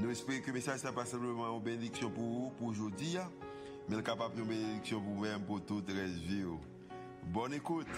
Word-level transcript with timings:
Nous 0.00 0.10
espérons 0.10 0.40
que 0.40 0.46
le 0.46 0.52
message 0.52 0.84
n'est 0.84 0.92
pas 0.92 1.04
simplement 1.04 1.56
une 1.56 1.62
bénédiction 1.62 2.08
pour 2.08 2.22
vous, 2.22 2.52
pour 2.56 2.68
aujourd'hui, 2.68 3.16
mais 3.88 4.00
capable 4.00 4.36
de 4.36 4.42
bénédiction 4.44 5.00
pour 5.00 5.14
vous-même, 5.14 5.40
pour 5.40 5.64
toute 5.64 5.88
la 5.88 6.06
vie. 6.06 6.44
Bonne 7.26 7.54
écoute. 7.54 7.88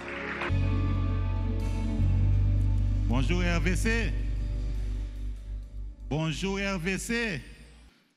Bonjour 3.06 3.42
RVC. 3.42 4.12
Bonjour 6.08 6.58
RVC. 6.58 7.42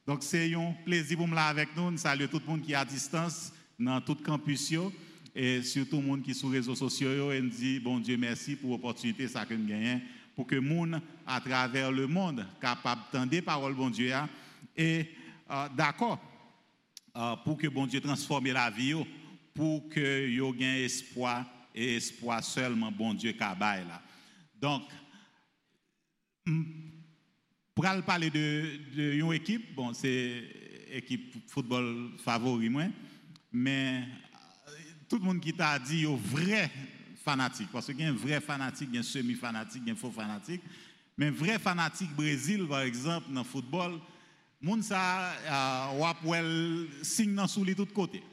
Donc 0.07 0.23
c'est 0.23 0.53
un 0.53 0.73
plaisir 0.85 1.17
pour 1.17 1.27
me 1.27 1.35
là 1.35 1.47
avec 1.47 1.75
nous. 1.75 1.91
Nous 1.91 1.97
saluons 1.97 2.27
tout 2.27 2.39
le 2.39 2.45
monde 2.49 2.61
qui 2.61 2.71
est 2.71 2.75
à 2.75 2.85
distance 2.85 3.51
dans 3.77 3.99
tout 3.99 4.15
le 4.17 4.23
campus 4.25 4.73
et 5.35 5.61
surtout 5.61 5.97
le 5.97 6.03
monde 6.03 6.21
qui 6.21 6.31
est 6.31 6.35
sur 6.35 6.49
les 6.49 6.59
réseaux 6.59 6.75
sociaux 6.75 7.33
et 7.33 7.41
nous 7.41 7.49
dit 7.49 7.81
bon 7.81 7.99
Dieu 7.99 8.15
merci 8.15 8.55
pour 8.55 8.71
l'opportunité 8.71 9.27
ça 9.27 9.45
que 9.45 9.53
nous 9.55 9.67
pour 10.35 10.47
que 10.47 10.55
monde 10.55 10.99
à 11.25 11.39
travers 11.39 11.91
le 11.91 12.07
monde 12.07 12.45
capable 12.59 13.01
d'entendre 13.11 13.39
parole 13.41 13.75
bon 13.75 13.89
Dieu 13.89 14.11
et 14.75 15.07
euh, 15.49 15.69
d'accord 15.75 16.19
euh, 17.15 17.35
pour 17.37 17.57
que 17.57 17.67
bon 17.67 17.85
Dieu 17.85 18.01
transforme 18.01 18.47
la 18.47 18.69
vie 18.69 18.95
pour 19.53 19.87
que 19.89 20.27
yo 20.27 20.51
gain 20.51 20.75
espoir 20.75 21.45
et 21.75 21.95
espoir 21.97 22.43
seulement 22.43 22.91
bon 22.91 23.13
Dieu 23.13 23.33
cabaye 23.33 23.85
là. 23.87 24.01
Donc 24.59 24.83
pour 27.75 27.85
parler 28.05 28.29
de, 28.29 28.79
de 28.95 29.13
une 29.13 29.33
équipe 29.33 29.75
bon 29.75 29.93
c'est 29.93 30.43
équipe 30.91 31.49
football 31.49 32.11
favori 32.23 32.69
mais 33.51 34.03
euh, 34.67 34.71
tout 35.07 35.17
le 35.17 35.23
monde 35.23 35.39
qui 35.39 35.53
t'a 35.53 35.77
dit 35.77 36.01
yo 36.01 36.15
vrai 36.15 36.71
Parce 37.23 37.87
qu'il 37.87 38.01
y 38.01 38.03
a 38.03 38.09
un 38.09 38.13
vrai 38.13 38.41
fanatique, 38.41 38.89
un 38.95 39.03
semi-fanatique, 39.03 39.83
un 39.87 39.95
faux 39.95 40.11
fanatique. 40.11 40.61
Mais 41.17 41.27
un 41.27 41.31
vrai 41.31 41.57
fanatique 41.57 42.13
Brésil, 42.15 42.65
par 42.67 42.81
exemple, 42.81 43.31
dans 43.31 43.41
le 43.41 43.45
football, 43.45 43.99
moun 44.61 44.81
sa 44.81 45.33
euh, 45.43 45.99
wapwel 45.99 46.87
signe 47.01 47.35
dans 47.35 47.47
sous 47.47 47.63
les 47.63 47.75
tous 47.75 47.85
côtés. 47.85 48.23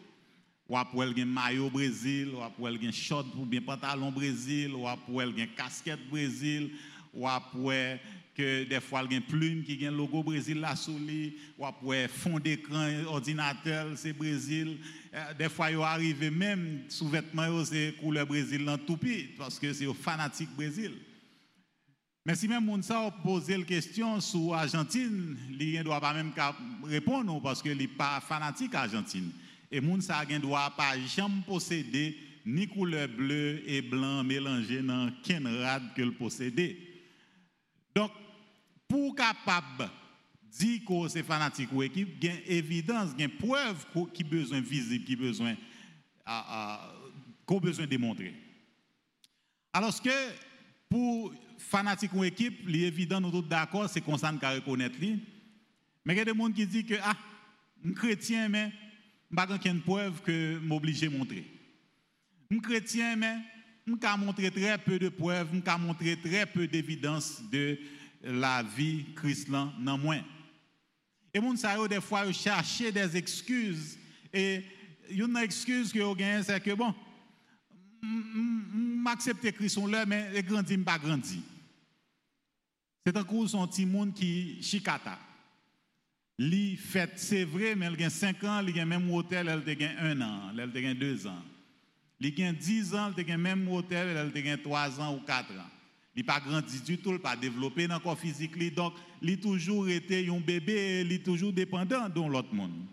Wapwel 0.70 1.12
gen 1.16 1.26
maillot 1.26 1.70
Brésil, 1.70 2.30
wapwel 2.38 2.78
gen 2.80 2.92
short 2.94 3.26
ou 3.34 3.44
bien 3.44 3.60
pantalon 3.60 4.12
Brésil, 4.14 4.74
wapwel 4.78 5.34
gen 5.36 5.50
casquette 5.58 6.08
Brésil, 6.08 6.70
wapwel 7.12 7.98
que 8.36 8.62
des 8.64 8.80
fois 8.80 9.02
il 9.04 9.12
y 9.12 9.16
a 9.16 9.20
plume 9.20 9.64
qui 9.64 9.84
a 9.84 9.90
logo 9.90 10.22
Brésil 10.22 10.60
là 10.60 10.76
sous 10.76 10.96
lui, 10.96 11.36
wapwel 11.58 12.08
fond 12.08 12.38
d'écran 12.38 13.04
ordinateur 13.08 13.88
c'est 13.96 14.12
Brésil. 14.12 14.78
Euh, 15.12 15.34
des 15.34 15.48
fois, 15.48 15.70
ils 15.70 15.80
arrivent 15.80 16.30
même 16.30 16.84
sous 16.88 17.08
vêtements, 17.08 17.64
c'est 17.64 17.94
couleur 18.00 18.26
Brésil 18.26 18.64
dans 18.64 18.78
tout 18.78 18.98
parce 19.36 19.58
que 19.58 19.72
c'est 19.72 19.92
fanatique 19.94 20.54
Brésil. 20.54 20.92
Mais 22.24 22.34
si 22.34 22.46
même 22.46 22.64
moun 22.64 22.82
ça 22.82 23.12
posé 23.24 23.56
la 23.56 23.64
question 23.64 24.20
sur 24.20 24.54
Argentine, 24.54 25.36
il 25.58 25.78
ne 25.78 25.82
doit 25.82 26.00
pas 26.00 26.12
même 26.12 26.32
répondre 26.84 27.40
parce 27.42 27.62
qu'il 27.62 27.76
n'est 27.76 27.88
pas 27.88 28.20
fanatique 28.20 28.74
Argentine. 28.74 29.32
Et 29.70 29.80
moun 29.80 30.00
ça 30.00 30.24
ne 30.28 30.38
doit 30.38 30.72
pas 30.76 30.98
jamais 30.98 31.42
posséder 31.46 32.16
ni 32.46 32.68
couleur 32.68 33.08
bleu 33.08 33.62
et 33.66 33.82
blanc 33.82 34.22
mélangé 34.22 34.82
dans 34.82 35.10
qu'un 35.22 35.42
rad 35.62 35.82
que 35.94 36.02
le 36.02 36.12
posséder. 36.12 36.78
Donc, 37.94 38.12
pour 38.86 39.14
capable 39.14 39.90
dit 40.58 40.84
que 40.84 41.08
c'est 41.08 41.22
fanatique 41.22 41.70
ou 41.72 41.82
équipe, 41.82 42.16
il 42.20 42.28
y 42.28 42.30
a 42.30 42.34
évidence, 42.46 43.10
il 43.18 43.28
preuve 43.28 43.86
qui 44.12 44.24
besoin 44.24 44.60
visible, 44.60 45.04
qui 45.04 45.16
besoin 45.16 45.56
qu'on 47.46 47.60
besoin 47.60 47.86
démontrer. 47.86 48.34
Alors 49.72 50.00
que 50.00 50.10
pour 50.88 51.32
fanatique 51.58 52.12
ou 52.14 52.24
équipe, 52.24 52.60
il 52.68 52.76
est 52.76 52.88
évident, 52.88 53.20
nous 53.20 53.30
tous 53.30 53.42
d'accord, 53.42 53.88
c'est 53.88 54.00
qu'on 54.00 54.18
s'en 54.18 54.36
reconnaître. 54.36 54.96
Mais 56.04 56.14
il 56.14 56.16
y 56.16 56.20
a 56.20 56.24
des 56.24 56.34
gens 56.36 56.50
qui 56.50 56.66
disent 56.66 56.84
que, 56.84 56.94
ah, 57.02 57.16
un 57.84 57.92
chrétien, 57.92 58.48
mais 58.48 58.72
je 59.30 59.68
n'ai 59.68 59.74
de 59.74 59.80
preuve 59.80 60.20
que 60.22 60.58
m'oblige 60.58 61.04
à 61.04 61.10
montrer. 61.10 61.44
Un 62.50 62.58
chrétien, 62.58 63.16
mais 63.16 63.36
je 63.86 63.92
peux 63.92 64.16
montrer 64.18 64.50
très 64.50 64.78
peu 64.78 64.98
de 64.98 65.08
preuves, 65.08 65.48
je 65.52 65.60
peux 65.60 65.78
montrer 65.78 66.16
très 66.16 66.46
peu 66.46 66.66
d'évidence 66.66 67.40
de 67.50 67.78
la 68.22 68.62
vie 68.62 69.04
non 69.78 69.98
moins. 69.98 70.22
Et 71.32 71.40
moun 71.40 71.56
sa 71.56 71.76
yo 71.76 71.86
des 71.86 72.00
fois 72.00 72.30
chercher 72.32 72.90
des 72.90 73.16
excuses 73.16 73.98
et 74.32 74.64
une 75.10 75.36
excuse 75.36 75.92
que 75.92 76.14
gagnez 76.14 76.42
c'est 76.42 76.60
que 76.60 76.74
bon 76.74 76.94
m'accepter 78.02 79.52
Christ 79.52 79.74
son 79.74 79.86
là 79.86 80.04
mais 80.06 80.30
les 80.32 80.42
grandi 80.42 80.76
pas 80.78 80.98
grandi. 80.98 81.42
C'est 83.06 83.16
un 83.16 83.24
coup 83.24 83.46
son 83.46 83.66
petit 83.66 83.86
monde 83.86 84.12
qui 84.12 84.58
chikata. 84.60 85.18
Li 86.38 86.76
fait 86.76 87.12
c'est 87.16 87.44
vrai 87.44 87.76
mais 87.76 87.88
il 87.96 88.04
a 88.04 88.10
5 88.10 88.44
ans, 88.44 88.66
il 88.66 88.80
a 88.80 88.84
même 88.84 89.10
hôtel, 89.10 89.48
elle 89.48 89.82
a 89.82 90.02
1 90.02 90.20
an, 90.20 90.50
elle 90.52 90.60
a 90.60 90.94
2 90.94 91.26
ans. 91.26 91.42
Il 92.18 92.44
a 92.44 92.52
10 92.52 92.94
ans, 92.94 93.12
il 93.16 93.30
a 93.30 93.38
même 93.38 93.68
hôtel, 93.68 94.08
elle 94.34 94.48
a 94.48 94.58
3 94.58 95.00
ans 95.00 95.14
ou 95.14 95.20
4 95.20 95.52
ans. 95.52 95.79
Il 96.16 96.24
n'a 96.24 96.34
pas 96.34 96.40
grandi 96.40 96.80
du 96.80 96.98
tout, 96.98 97.10
il 97.10 97.14
n'a 97.14 97.18
pas 97.20 97.36
développé 97.36 97.86
dans 97.86 97.94
le 97.94 98.00
corps 98.00 98.18
physique. 98.18 98.74
Donc, 98.74 98.94
il 99.22 99.38
toujours 99.38 99.88
été 99.88 100.28
un 100.28 100.40
bébé, 100.40 101.02
il 101.04 101.12
est 101.12 101.24
toujours 101.24 101.52
dépendant 101.52 102.08
de 102.08 102.20
l'autre 102.20 102.52
monde. 102.54 102.86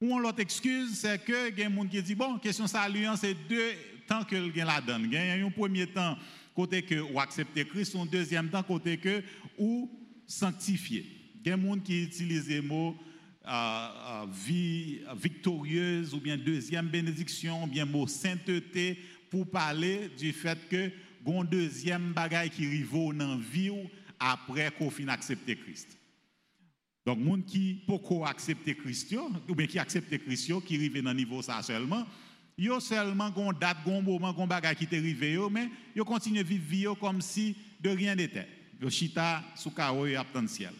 Ou 0.00 0.18
l'autre 0.18 0.40
excuse, 0.40 0.98
c'est 0.98 1.24
que 1.24 1.50
il 1.50 1.58
y 1.58 1.62
a 1.62 1.68
des 1.68 1.74
gens 1.74 1.86
qui 1.86 2.02
disent, 2.02 2.16
bon, 2.16 2.38
question 2.38 2.64
hein, 2.64 3.16
c'est 3.16 3.34
deux 3.48 3.72
temps 4.06 4.24
que 4.24 4.36
le 4.36 4.52
la 4.64 4.80
donne. 4.80 5.04
Il 5.04 5.12
y 5.12 5.16
a 5.16 5.46
un 5.46 5.50
premier 5.50 5.86
temps, 5.86 6.16
côté 6.54 6.82
que 6.82 7.00
ou 7.00 7.20
accepter 7.20 7.64
Christ, 7.64 7.96
un 7.96 8.06
deuxième 8.06 8.48
temps, 8.48 8.62
côté 8.62 8.98
que 8.98 9.22
ou 9.58 9.90
sanctifier. 10.26 11.06
Il 11.44 11.48
y 11.48 11.52
a 11.52 11.56
des 11.56 11.62
gens 11.62 11.78
qui 11.78 12.02
utilisent 12.02 12.50
le 12.50 12.62
mot 12.62 12.96
euh, 13.46 13.50
euh, 13.50 14.26
vie 14.32 15.00
victorieuse, 15.16 16.14
ou 16.14 16.20
bien 16.20 16.36
deuxième 16.36 16.88
bénédiction, 16.88 17.64
ou 17.64 17.66
bien 17.66 17.84
mot 17.84 18.06
sainteté, 18.06 18.98
pour 19.30 19.50
parler 19.50 20.10
du 20.16 20.32
fait 20.32 20.58
que 20.68 20.90
un 21.26 21.44
deuxième 21.44 22.12
bagaille 22.12 22.50
qui 22.50 22.66
arrive 22.66 22.92
dans 22.92 23.36
vie 23.36 23.72
après 24.18 24.70
qu'on 24.70 24.90
fin 24.90 25.08
accepter 25.08 25.56
Christ. 25.56 25.98
Donc, 27.06 27.22
gens 27.24 27.40
qui 27.42 27.82
pourquoi 27.86 28.30
accepter 28.30 28.74
Christ, 28.74 29.14
ou 29.48 29.54
bien 29.54 29.66
qui 29.66 29.78
acceptent 29.78 30.16
Christ, 30.18 30.52
qui 30.64 30.76
arrivent 30.76 31.02
dans 31.02 31.14
niveau 31.14 31.42
ça 31.42 31.62
seulement, 31.62 32.06
yo 32.56 32.80
seulement 32.80 33.30
gon 33.30 33.52
date, 33.52 33.78
gon 33.84 34.00
moment, 34.00 34.32
gon 34.32 34.46
bagaille 34.46 34.76
qui 34.76 34.84
est 34.84 34.96
arrivé, 34.96 35.38
mais 35.50 35.68
yo 35.94 36.04
continuent 36.04 36.40
à 36.40 36.42
vivre 36.42 36.94
comme 36.94 37.20
si 37.20 37.56
de 37.80 37.90
rien 37.90 38.14
n'était. 38.14 38.48
Yo 38.80 38.88
chita 38.88 39.42
sous 39.54 39.70
carreau 39.70 40.06
et 40.06 40.16
ciel. 40.46 40.72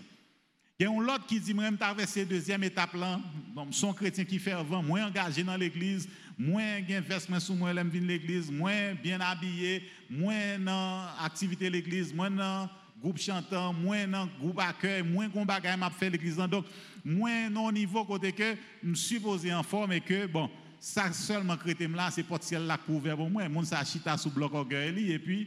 Il 0.79 0.83
y 0.83 0.87
a 0.87 0.91
un 0.91 0.97
autre 0.97 1.27
qui 1.27 1.39
dit, 1.39 1.55
moi, 1.55 1.67
je 1.71 2.25
deuxième 2.25 2.65
étape 2.65 2.95
là, 2.95 3.21
donc 3.55 3.73
son 3.73 3.93
chrétien 3.93 4.25
qui 4.25 4.41
avant, 4.51 4.83
moins 4.83 5.07
engagé 5.07 5.45
dans 5.45 5.57
l'église, 5.57 6.09
moins 6.39 6.81
gain 6.81 7.01
vêtements 7.01 7.41
sous 7.41 7.55
moi, 7.55 7.73
l'aime 7.73 7.91
l'église, 7.91 8.51
moins 8.51 8.95
bien 8.95 9.21
habillé, 9.21 9.85
moins 10.11 10.59
dans 10.59 11.07
activité 11.21 11.71
l'église, 11.71 12.13
moins 12.13 12.31
dans 12.31 12.69
groupe 13.01 13.19
chantant, 13.19 13.73
moins 13.73 14.07
dans 14.07 14.27
groupe 14.39 14.59
accueil, 14.61 15.03
moins 15.03 15.29
qu'on 15.29 15.45
bagaille 15.45 15.79
m'a 15.79 15.91
fait 15.91 16.11
l'église 16.11 16.37
donc 16.37 16.65
moins 17.05 17.51
non 17.51 17.71
niveau 17.71 18.05
côté 18.05 18.33
que 18.33 18.57
me 18.83 18.95
supposé 18.95 19.53
en 19.53 19.63
forme 19.63 19.93
et 19.93 20.01
que 20.01 20.27
bon, 20.27 20.51
ça 20.81 21.13
seulement 21.13 21.57
chrétien 21.57 21.89
là, 21.89 22.11
c'est 22.11 22.23
pas 22.23 22.39
ciel 22.41 22.67
là 22.67 22.79
couvert 22.79 23.17
pour 23.17 23.29
moi, 23.29 23.49
mon 23.49 23.63
ça 23.63 23.85
chita 23.85 24.17
sous 24.17 24.31
bloc 24.31 24.55
orgueil 24.55 25.13
et 25.13 25.19
puis 25.19 25.47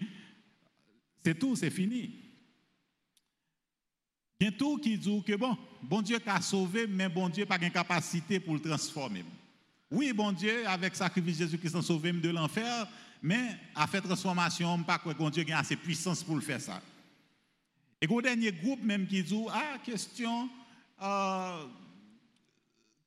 c'est 1.23 1.37
tout, 1.37 1.55
c'est 1.55 1.71
fini. 1.71 2.11
Tout 4.57 4.77
qui 4.77 4.97
dit 4.97 5.23
que 5.23 5.35
bon, 5.35 5.57
bon 5.81 6.01
Dieu 6.01 6.19
a 6.27 6.41
sauvé, 6.41 6.85
mais 6.87 7.09
bon 7.09 7.27
Dieu 7.27 7.43
n'a 7.43 7.47
pas 7.47 7.57
de 7.57 7.73
capacité 7.73 8.39
pour 8.39 8.53
le 8.53 8.59
transformer. 8.59 9.25
Oui, 9.89 10.11
bon 10.11 10.31
Dieu, 10.31 10.67
avec 10.67 10.95
sacrifice 10.95 11.37
Jésus-Christ, 11.37 11.75
a 11.75 11.81
sauvé 11.81 12.11
de 12.11 12.29
l'enfer, 12.29 12.87
mais 13.21 13.57
à 13.73 13.87
faire 13.87 14.01
transformation, 14.03 14.83
pas 14.83 14.97
que 14.97 15.13
bon 15.13 15.29
Dieu 15.29 15.45
a 15.53 15.59
assez 15.59 15.75
puissance 15.75 16.23
pour 16.23 16.35
le 16.35 16.41
faire 16.41 16.59
ça. 16.59 16.81
Et 18.01 18.07
le 18.07 18.21
dernier 18.21 18.51
groupe 18.51 18.83
même 18.83 19.07
qui 19.07 19.23
dit, 19.23 19.45
ah, 19.49 19.77
question, 19.83 20.49
euh, 21.01 21.65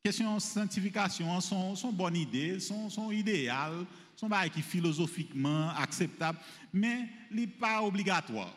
question 0.02 0.40
sanctification, 0.40 1.40
sont, 1.40 1.76
sont 1.76 1.92
bonnes 1.92 2.16
idées, 2.16 2.58
sont, 2.58 2.88
sont 2.88 3.10
idéales, 3.10 3.84
sont 4.16 4.30
qui 4.52 4.62
philosophiquement 4.62 5.70
acceptables, 5.76 6.38
mais 6.72 7.08
ce 7.30 7.36
n'est 7.36 7.46
pas 7.46 7.82
obligatoire. 7.82 8.54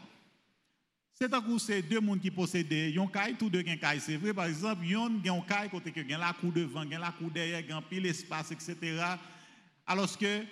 C'est 1.15 1.31
un 1.31 1.41
coup, 1.41 1.59
c'est 1.59 1.81
deux 1.83 1.99
mondes 1.99 2.21
qui 2.21 2.31
possèdent 2.31 2.97
un 2.97 3.07
caille, 3.07 3.35
tous 3.37 3.49
deux 3.49 3.63
un 3.67 3.77
caille. 3.77 4.01
C'est 4.01 4.17
vrai, 4.17 4.33
par 4.33 4.45
exemple, 4.45 4.83
yon 4.85 5.21
a 5.25 5.31
un 5.31 5.41
caille 5.41 5.69
côté 5.69 5.91
que 5.91 6.01
gen 6.01 6.19
la 6.19 6.33
cour 6.33 6.51
devant, 6.51 6.83
la 6.83 7.11
cour 7.11 7.29
derrière, 7.29 7.61
gen 7.67 7.81
pile 7.87 8.07
espace, 8.07 8.51
etc. 8.51 8.75
Alors 9.85 10.17
que 10.17 10.43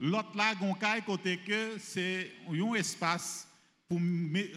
l'autre 0.00 0.34
là, 0.34 0.54
un 0.60 0.74
caille 0.74 1.02
côté 1.02 1.36
que 1.38 1.76
c'est 1.78 2.32
un 2.48 2.74
espace 2.74 3.46
pour 3.88 4.00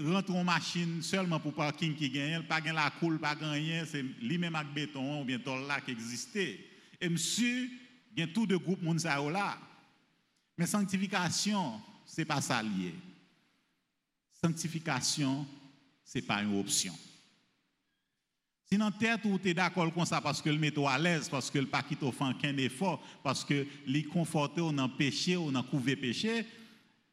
rentrer 0.05 0.33
en 0.33 0.43
machine 0.43 1.01
seulement 1.03 1.39
pour 1.39 1.53
parking 1.53 1.93
qui 1.93 2.09
gagne, 2.09 2.41
pas 2.43 2.61
gagne 2.61 2.75
la 2.75 2.89
cour, 2.89 3.19
pas 3.19 3.35
rien, 3.39 3.85
c'est 3.85 4.01
lui-même 4.21 4.55
avec 4.55 4.73
béton 4.73 5.21
ou 5.21 5.25
bien 5.25 5.39
là 5.67 5.81
qui 5.81 5.91
existait. 5.91 6.59
Et 7.01 7.09
monsieur, 7.09 7.69
il 8.15 8.19
y 8.19 8.23
a 8.23 8.27
tout 8.27 8.47
de 8.47 8.55
groupe 8.55 8.81
moun 8.81 8.97
là. 8.97 9.57
Mais 10.57 10.65
sanctification, 10.65 11.81
c'est 12.05 12.25
pas 12.25 12.41
ça 12.41 12.63
lié. 12.63 12.93
Sanctification, 14.43 15.45
c'est 16.03 16.21
pas 16.21 16.41
une 16.41 16.59
option. 16.59 16.93
Si 18.71 18.77
dans 18.77 18.91
tête 18.91 19.21
tu 19.41 19.53
d'accord 19.53 19.91
comme 19.91 20.05
ça 20.05 20.21
parce 20.21 20.41
que 20.41 20.49
le 20.49 20.59
met 20.59 20.71
à 20.85 20.99
l'aise, 20.99 21.27
parce 21.27 21.49
que 21.49 21.57
le 21.57 21.65
pas 21.65 21.81
quitte 21.81 21.99
fait 21.99 22.23
aucun 22.23 22.55
effort, 22.57 23.01
parce 23.23 23.43
que 23.43 23.65
les 23.87 24.03
conforté 24.03 24.61
ou 24.61 24.71
dans 24.71 24.87
péché 24.87 25.35
ou 25.35 25.51
dans 25.51 25.63
couver 25.63 25.95
péché, 25.95 26.45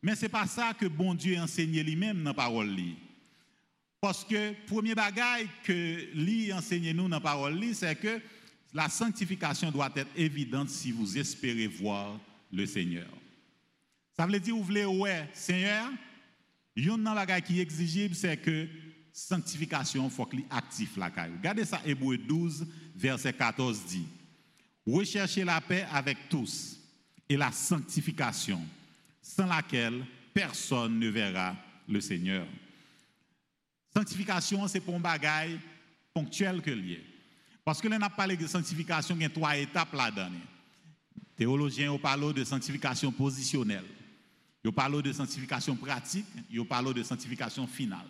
mais 0.02 0.14
ce 0.14 0.22
n'est 0.22 0.28
pas 0.28 0.46
ça 0.46 0.74
que 0.74 0.86
bon 0.86 1.14
Dieu 1.14 1.38
enseigne 1.38 1.80
lui-même 1.80 2.18
dans 2.22 2.30
la 2.30 2.34
parole. 2.34 2.76
Parce 4.00 4.22
que 4.22 4.52
premier 4.66 4.94
bagage 4.94 5.48
que 5.64 6.14
lui 6.14 6.52
enseigne 6.52 6.92
nous 6.92 7.08
dans 7.08 7.16
la 7.16 7.20
parole, 7.20 7.58
c'est 7.74 7.96
que 7.96 8.20
la 8.74 8.90
sanctification 8.90 9.70
doit 9.70 9.90
être 9.96 10.10
évidente 10.14 10.68
si 10.68 10.92
vous 10.92 11.16
espérez 11.16 11.66
voir 11.66 12.20
le 12.52 12.66
Seigneur. 12.66 13.08
Ça 14.14 14.26
veut 14.26 14.38
dire, 14.38 14.54
vous 14.54 14.62
voulez, 14.62 14.84
ouais, 14.84 15.28
Seigneur, 15.32 15.90
un 16.76 17.14
bagage 17.14 17.42
qui 17.42 17.58
est 17.58 17.62
exigible, 17.62 18.14
c'est 18.14 18.36
que 18.36 18.68
sanctification, 19.12 20.10
faut 20.10 20.26
qu'il 20.26 20.44
actif 20.50 20.96
la. 20.96 21.06
Regardez 21.06 21.64
ça, 21.64 21.80
Hébreu 21.84 22.18
12, 22.18 22.66
verset 22.94 23.32
14 23.32 23.86
dit 23.86 24.06
Recherchez 24.86 25.44
la 25.44 25.60
paix 25.60 25.86
avec 25.90 26.28
tous 26.28 26.78
et 27.28 27.36
la 27.36 27.50
sanctification, 27.50 28.60
sans 29.20 29.46
laquelle 29.46 30.04
personne 30.32 30.98
ne 30.98 31.08
verra 31.08 31.56
le 31.88 32.00
Seigneur. 32.00 32.46
Sanctification, 33.92 34.68
c'est 34.68 34.80
pour 34.80 34.94
un 34.94 35.00
bagage 35.00 35.58
ponctuel 36.12 36.60
que 36.60 36.70
lié. 36.70 37.02
Parce 37.64 37.80
que 37.80 37.88
là, 37.88 37.96
on 37.98 38.04
a 38.04 38.10
parlé 38.10 38.36
de 38.36 38.46
sanctification, 38.46 39.16
il 39.16 39.22
y 39.22 39.24
a 39.24 39.30
trois 39.30 39.56
étapes 39.56 39.92
là-dedans. 39.92 40.30
Parlé 41.98 42.32
de 42.32 42.44
sanctification 42.44 43.10
positionnelle. 43.10 43.84
Ils 44.66 44.72
parlent 44.72 45.00
de 45.00 45.12
sanctification 45.12 45.76
pratique, 45.76 46.26
ils 46.50 46.66
parlent 46.66 46.92
de 46.92 47.04
sanctification 47.04 47.68
finale. 47.68 48.08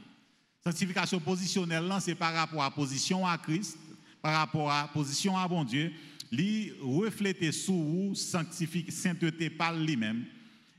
Sanctification 0.65 1.21
positionnelle, 1.21 1.93
c'est 2.01 2.15
par 2.15 2.33
rapport 2.33 2.63
à 2.63 2.71
position 2.71 3.27
à 3.27 3.37
Christ, 3.37 3.77
par 4.23 4.39
rapport 4.39 4.73
à 4.73 4.89
position 4.89 5.37
à 5.37 5.47
bon 5.47 5.65
Dieu, 5.65 5.93
lui 6.33 6.73
refléter 6.81 7.53
sous 7.53 7.75
vous 7.75 8.15
sainteté 8.15 9.51
par 9.51 9.75
lui-même. 9.75 10.25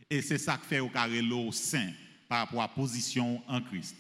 Et 0.10 0.24
c'est 0.24 0.40
ça 0.40 0.58
qui 0.58 0.68
fait 0.68 0.80
au 0.80 0.90
carré 0.90 1.22
l'eau 1.22 1.52
saint 1.52 1.92
par 2.28 2.40
rapport 2.40 2.64
à 2.64 2.68
position 2.68 3.40
en 3.48 3.62
Christ. 3.62 3.96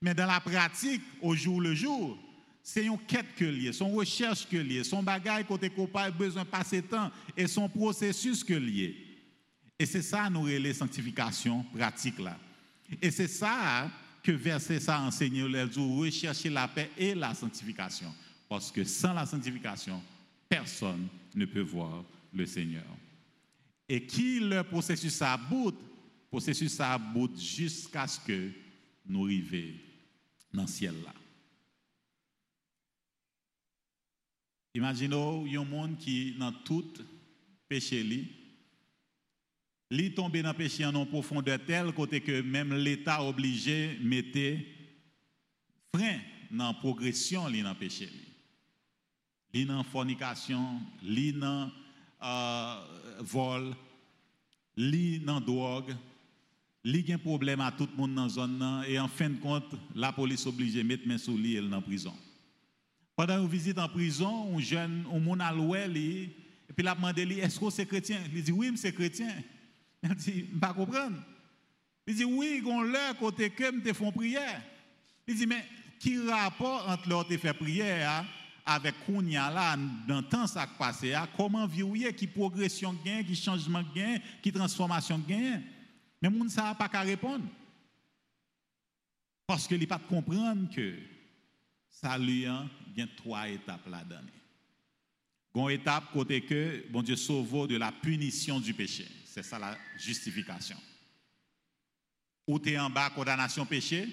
Mais 0.00 0.14
dans 0.14 0.26
la 0.26 0.40
pratique, 0.40 1.02
au 1.20 1.34
jour 1.34 1.60
le 1.60 1.74
jour, 1.74 2.16
c'est 2.62 2.86
une 2.86 2.98
quête 3.06 3.34
que 3.36 3.44
lié, 3.44 3.74
son 3.74 3.90
recherche 3.90 4.48
que 4.48 4.56
lié, 4.56 4.82
son 4.82 5.02
bagage 5.02 5.44
côté 5.46 5.68
copain 5.68 6.10
besoin 6.10 6.44
de 6.44 6.48
passer 6.48 6.80
temps 6.80 7.10
et 7.36 7.46
son 7.46 7.68
processus 7.68 8.42
que 8.42 8.54
lié. 8.54 9.01
Et 9.78 9.86
c'est 9.86 10.02
ça 10.02 10.30
nous 10.30 10.46
les 10.46 10.74
sanctification 10.74 11.64
pratique 11.74 12.18
là. 12.18 12.38
Et 13.00 13.10
c'est 13.10 13.28
ça 13.28 13.90
que 14.22 14.32
verset 14.32 14.80
ça 14.80 15.00
enseigne 15.00 15.46
les 15.46 15.64
rechercher 15.64 16.50
la 16.50 16.68
paix 16.68 16.90
et 16.96 17.14
la 17.14 17.34
sanctification 17.34 18.12
parce 18.52 18.70
que 18.70 18.84
sans 18.84 19.14
la 19.14 19.24
sanctification, 19.24 20.02
personne 20.46 21.08
ne 21.34 21.46
peut 21.46 21.62
voir 21.62 22.04
le 22.34 22.44
Seigneur. 22.44 22.84
Et 23.88 24.04
qui 24.06 24.40
le 24.40 24.62
processus 24.62 25.22
aboute, 25.22 25.80
processus 26.28 26.78
aboute 26.78 27.40
jusqu'à 27.40 28.06
ce 28.06 28.20
que 28.20 28.50
nous 29.06 29.24
arrivions 29.24 29.72
dans 30.52 30.62
le 30.64 30.68
ciel 30.68 30.94
là. 31.02 31.14
Imaginez 34.74 35.16
un 35.56 35.64
monde 35.64 35.96
qui, 35.96 36.32
dans 36.38 36.52
tout 36.52 36.92
péché, 37.66 38.04
li 39.92 40.14
tombe 40.14 40.40
dans 40.40 40.48
le 40.48 40.54
péché 40.54 40.86
en 40.86 41.04
profondeur 41.04 41.58
tel 41.66 41.92
côté 41.92 42.22
que 42.22 42.40
même 42.40 42.72
l'État 42.72 43.22
obligé 43.22 43.98
mettait 44.00 44.66
frein 45.94 46.18
dans 46.50 46.68
la 46.68 46.72
progression 46.72 47.42
dans 47.42 47.50
le 47.50 47.74
péché. 47.74 48.08
Li 49.52 49.66
dans 49.66 49.84
fornication, 49.84 50.80
li 51.02 51.34
dans 51.34 51.70
euh, 52.22 52.76
vol, 53.20 53.74
li 54.78 55.18
dans 55.18 55.42
drogue, 55.42 55.94
li 56.84 57.04
un 57.12 57.18
problème 57.18 57.60
à 57.60 57.70
tout 57.70 57.86
le 57.92 57.96
monde 57.98 58.14
dans 58.14 58.22
la 58.22 58.28
zone 58.30 58.84
et 58.88 58.98
en 58.98 59.08
fin 59.08 59.28
de 59.28 59.36
compte, 59.40 59.74
la 59.94 60.10
police 60.10 60.46
obligée 60.46 60.82
mettre 60.82 61.06
main 61.06 61.18
sur 61.18 61.36
lui 61.36 61.56
et 61.56 61.60
dans 61.60 61.82
prison. 61.82 62.14
Pendant 63.14 63.42
une 63.42 63.48
visite 63.48 63.78
en 63.78 63.90
prison, 63.90 64.56
un 64.56 64.60
jeune, 64.60 65.04
un 65.12 65.18
monde 65.18 65.42
a 65.42 65.52
et 65.52 66.72
puis 66.72 66.82
il 66.82 66.88
a 66.88 66.94
demandé 66.94 67.24
est-ce 67.40 67.60
que 67.60 67.68
c'est 67.68 67.84
chrétien? 67.84 68.20
Il 68.34 68.42
dit 68.42 68.52
oui, 68.52 68.72
c'est 68.76 68.94
chrétien. 68.94 69.28
Il 70.02 70.14
dit, 70.14 70.46
je 70.50 70.54
ne 70.54 70.60
pas 70.60 70.72
comprendre. 70.72 71.16
Il 72.06 72.16
dit, 72.16 72.24
oui, 72.24 72.62
on 72.66 72.82
leur 72.82 73.16
côté 73.16 73.50
que 73.50 73.70
me 73.70 73.92
font 73.92 74.10
prière. 74.10 74.62
Il 75.26 75.36
dit, 75.36 75.46
mais 75.46 75.64
qui 76.02 76.18
rapport 76.18 76.88
entre 76.88 77.08
leur 77.08 77.26
te 77.28 77.36
fait 77.38 77.54
prière 77.54 78.10
hein, 78.10 78.26
avec 78.66 78.94
Kounia 79.06 79.50
là, 79.50 79.76
dans 80.08 80.20
le 80.20 80.28
temps 80.28 80.48
ça 80.48 80.66
passé, 80.66 81.14
hein? 81.14 81.28
comment 81.36 81.66
vivre, 81.66 82.10
qui 82.10 82.26
progression 82.26 82.92
gain, 83.04 83.22
qui 83.22 83.36
changement 83.36 83.84
gain, 83.94 84.18
qui 84.42 84.50
transformation 84.50 85.18
gain. 85.20 85.62
Mais 86.20 86.28
moun 86.28 86.48
ça 86.48 86.74
pas 86.74 86.88
qu'à 86.88 87.02
répondre. 87.02 87.44
Parce 89.46 89.68
que 89.68 89.76
il 89.76 89.86
pas 89.86 90.00
comprendre 90.00 90.74
que 90.74 90.94
salut, 91.88 92.46
hein, 92.46 92.68
a 92.98 93.06
trois 93.16 93.48
étapes 93.48 93.86
là-dedans. 93.88 94.22
Une 95.54 95.70
étape 95.70 96.12
côté 96.12 96.40
que 96.40 96.84
bon 96.90 97.02
Dieu 97.02 97.14
sauve 97.14 97.68
de 97.68 97.76
la 97.76 97.92
punition 97.92 98.58
du 98.58 98.74
péché. 98.74 99.06
C'est 99.32 99.42
ça 99.42 99.58
la 99.58 99.78
justification. 99.98 100.76
Ou 102.46 102.58
tu 102.58 102.70
es 102.70 102.78
en 102.78 102.90
bas, 102.90 103.08
condamnation 103.08 103.64
péché, 103.64 104.06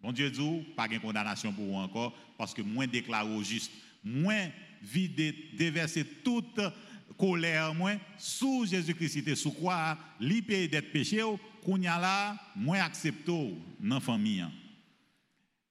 bon 0.00 0.10
Dieu 0.10 0.30
dit, 0.30 0.64
pas 0.74 0.88
de 0.88 0.96
condamnation 0.96 1.52
pour 1.52 1.66
vous 1.66 1.74
encore, 1.74 2.16
parce 2.38 2.54
que 2.54 2.62
moins 2.62 2.86
déclaré 2.86 3.28
au 3.28 3.42
juste, 3.42 3.70
moins 4.02 4.48
vider, 4.80 5.50
déverser 5.52 6.02
toute 6.24 6.60
colère, 7.18 7.74
moins 7.74 7.98
sous 8.16 8.64
Jésus-Christ, 8.64 9.34
sous 9.34 9.52
quoi, 9.52 9.98
l'IP 10.18 10.70
d'être 10.70 10.92
péché, 10.92 11.22
qu'on 11.62 11.78
y 11.82 11.86
a 11.86 12.00
là, 12.00 12.34
moins 12.56 12.80
accepté 12.80 13.30
dans 13.78 13.96
la 13.96 14.00
famille. 14.00 14.46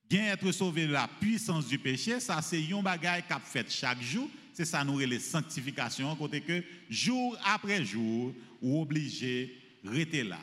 Bien 0.07 0.33
être 0.33 0.51
sauvé 0.51 0.85
de 0.85 0.93
la 0.93 1.07
puissance 1.19 1.67
du 1.67 1.79
péché, 1.79 2.19
ça 2.19 2.43
c'est 2.43 2.63
un 2.71 2.83
bagage 2.83 3.23
qu'a 3.27 3.39
fait 3.39 3.71
chaque 3.71 4.03
jour, 4.03 4.29
c'est 4.57 4.65
ça 4.65 4.83
nous 4.83 4.97
les 4.97 5.19
sanctifications, 5.19 6.15
côté 6.15 6.41
que 6.41 6.63
jour 6.89 7.37
après 7.45 7.85
jour, 7.85 8.33
ou 8.59 8.81
obligé 8.81 9.55
rester 9.85 10.23
là, 10.23 10.39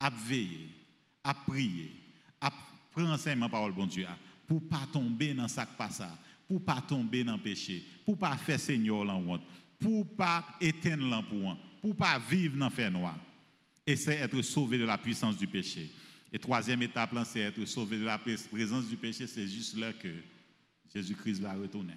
à 0.00 0.10
veiller, 0.10 0.68
à 1.22 1.32
prier, 1.32 1.92
à 2.40 2.50
prendre 2.90 3.10
enseignement 3.10 3.48
parole 3.48 3.72
bon 3.72 3.86
Dieu, 3.86 4.04
pour 4.48 4.68
pas 4.68 4.88
tomber 4.92 5.32
dans 5.32 5.46
ça 5.46 5.64
ça, 5.92 6.18
pour 6.48 6.64
pas 6.64 6.80
tomber 6.80 7.22
dans 7.22 7.38
péché, 7.38 7.84
pour 8.04 8.18
pas 8.18 8.36
faire 8.36 8.58
Seigneur 8.58 9.04
la 9.04 9.14
honte, 9.14 9.42
pour 9.78 10.16
pas 10.16 10.44
éteindre 10.60 11.06
l'emploi, 11.08 11.56
pour 11.80 11.94
pas 11.94 12.18
vivre 12.18 12.56
dans 12.56 12.68
fer 12.68 12.90
noir. 12.90 13.16
Et 13.86 13.94
c'est 13.94 14.16
être 14.16 14.42
sauvé 14.42 14.76
de 14.76 14.86
la 14.86 14.98
puissance 14.98 15.38
du 15.38 15.46
péché. 15.46 15.88
Et 16.32 16.38
troisième 16.40 16.82
étape, 16.82 17.16
c'est 17.26 17.42
être 17.42 17.64
sauvé 17.64 17.96
de 17.96 18.06
la 18.06 18.18
présence 18.18 18.88
du 18.88 18.96
péché, 18.96 19.28
c'est 19.28 19.46
juste 19.46 19.76
là 19.76 19.92
que 19.92 20.12
Jésus-Christ 20.92 21.40
va 21.40 21.54
retourner. 21.54 21.94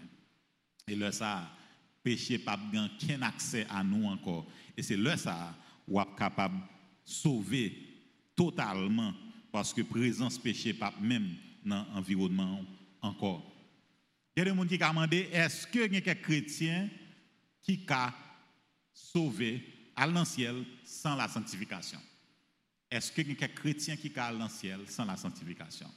Et 0.88 0.96
là, 0.96 1.12
ça, 1.12 1.50
péché 2.01 2.39
pas 2.39 2.58
aucun 2.70 3.22
accès 3.22 3.65
à 3.70 3.84
nous 3.84 4.06
encore. 4.06 4.48
Et 4.75 4.82
c'est 4.82 4.96
là 4.96 5.17
ça 5.17 5.56
ou 5.88 6.01
capable 6.17 6.56
de 6.56 6.62
sauver 7.03 7.74
totalement 8.36 9.13
parce 9.51 9.74
que 9.74 9.82
présence 9.82 10.38
péché 10.38 10.74
pas 10.74 10.94
même 11.01 11.36
dans 11.65 11.86
l'environnement 11.94 12.63
encore. 13.01 13.44
Il 14.36 14.39
y 14.39 14.41
a 14.41 14.46
des 14.46 14.56
gens 14.56 14.65
qui 14.65 14.84
ont 14.84 14.89
demandé 14.89 15.29
est-ce 15.32 15.67
que 15.67 15.91
y 15.91 15.98
a 15.98 16.01
quelques 16.01 16.22
chrétiens 16.22 16.89
qui 17.62 17.86
a 17.89 18.13
sauvé 18.94 19.91
à 19.96 20.08
l'ancien 20.08 20.63
sans 20.84 21.15
la 21.15 21.27
sanctification? 21.27 22.00
Est-ce 22.89 23.12
que 23.12 23.22
y 23.22 23.32
a 23.32 23.36
quelques 23.36 23.56
chrétiens 23.56 23.98
qui 23.98 24.12
a 24.15 24.50
ciel 24.50 24.82
sans 24.88 25.06
la 25.06 25.17
sanctification? 25.17 25.91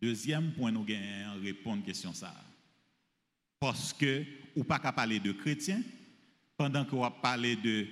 Deuxième 0.00 0.52
point, 0.52 0.70
nous 0.70 0.82
avons 0.82 1.42
répondre 1.42 1.78
à 1.78 1.80
la 1.80 1.86
question 1.86 2.12
ça. 2.12 2.34
Parce 3.58 3.92
que, 3.92 4.24
ou 4.54 4.64
pas 4.64 4.78
qu'à 4.78 4.92
parler 4.92 5.20
de 5.20 5.32
chrétiens, 5.32 5.82
pendant 6.56 6.84
qu'on 6.84 7.00
va 7.00 7.10
parler 7.10 7.56
de 7.56 7.86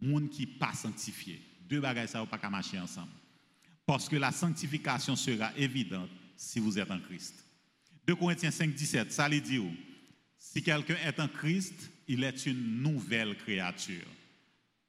monde 0.00 0.30
qui 0.30 0.46
pas 0.46 0.72
sanctifié. 0.72 1.40
Deux 1.68 1.80
bagages 1.80 2.10
ça 2.10 2.22
ou 2.22 2.26
pas 2.26 2.38
qu'à 2.38 2.50
marcher 2.50 2.78
ensemble. 2.78 3.10
parce 3.84 4.08
que 4.08 4.16
la 4.16 4.32
sanctification 4.32 5.14
sera 5.14 5.56
évidente 5.56 6.10
si 6.36 6.58
vous 6.58 6.76
êtes 6.78 6.90
en 6.90 7.00
Christ. 7.00 7.44
2 8.06 8.16
Corinthiens 8.16 8.50
5, 8.50 8.74
17, 8.74 9.12
ça 9.12 9.28
lui 9.28 9.40
dit, 9.40 9.60
si 10.38 10.62
quelqu'un 10.62 10.96
est 11.04 11.20
en 11.20 11.28
Christ, 11.28 11.90
il 12.08 12.24
est 12.24 12.46
une 12.46 12.82
nouvelle 12.82 13.36
créature 13.36 14.06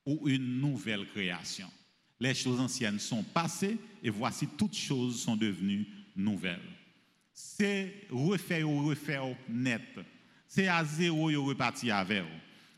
ou 0.05 0.27
une 0.27 0.59
nouvelle 0.59 1.07
création. 1.09 1.69
Les 2.19 2.33
choses 2.33 2.59
anciennes 2.59 2.99
sont 2.99 3.23
passées 3.23 3.77
et 4.01 4.09
voici 4.09 4.47
toutes 4.57 4.75
choses 4.75 5.21
sont 5.21 5.35
devenues 5.35 5.87
nouvelles. 6.15 6.76
C'est 7.39 7.93
refaire 8.09 8.67
ou 8.67 8.87
refaire 8.87 9.23
net. 9.47 9.83
C'est 10.47 10.67
à 10.67 10.83
zéro 10.83 11.29
ou 11.29 11.45
reparti 11.45 11.91
avec. 11.91 12.23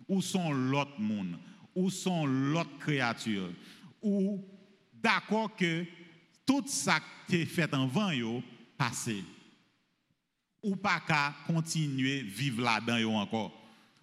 Où 0.06 0.22
sont 0.22 0.52
l'autre 0.52 1.00
monde? 1.00 1.38
Où 1.74 1.90
sont 1.90 2.26
l'autre 2.26 2.78
créature? 2.78 3.54
Ou 4.02 4.44
d'accord 4.92 5.56
que 5.56 5.86
tout 6.46 6.66
ça 6.68 7.00
qui 7.30 7.38
est 7.38 7.46
fait 7.46 7.74
en 7.74 7.88
vain, 7.88 8.14
yo, 8.14 8.44
passé. 8.78 9.24
Ou 10.62 10.76
pas 10.76 11.00
qu'à 11.08 11.34
continuer 11.48 12.22
vivre 12.22 12.62
là-dedans 12.62 13.16
encore. 13.16 13.54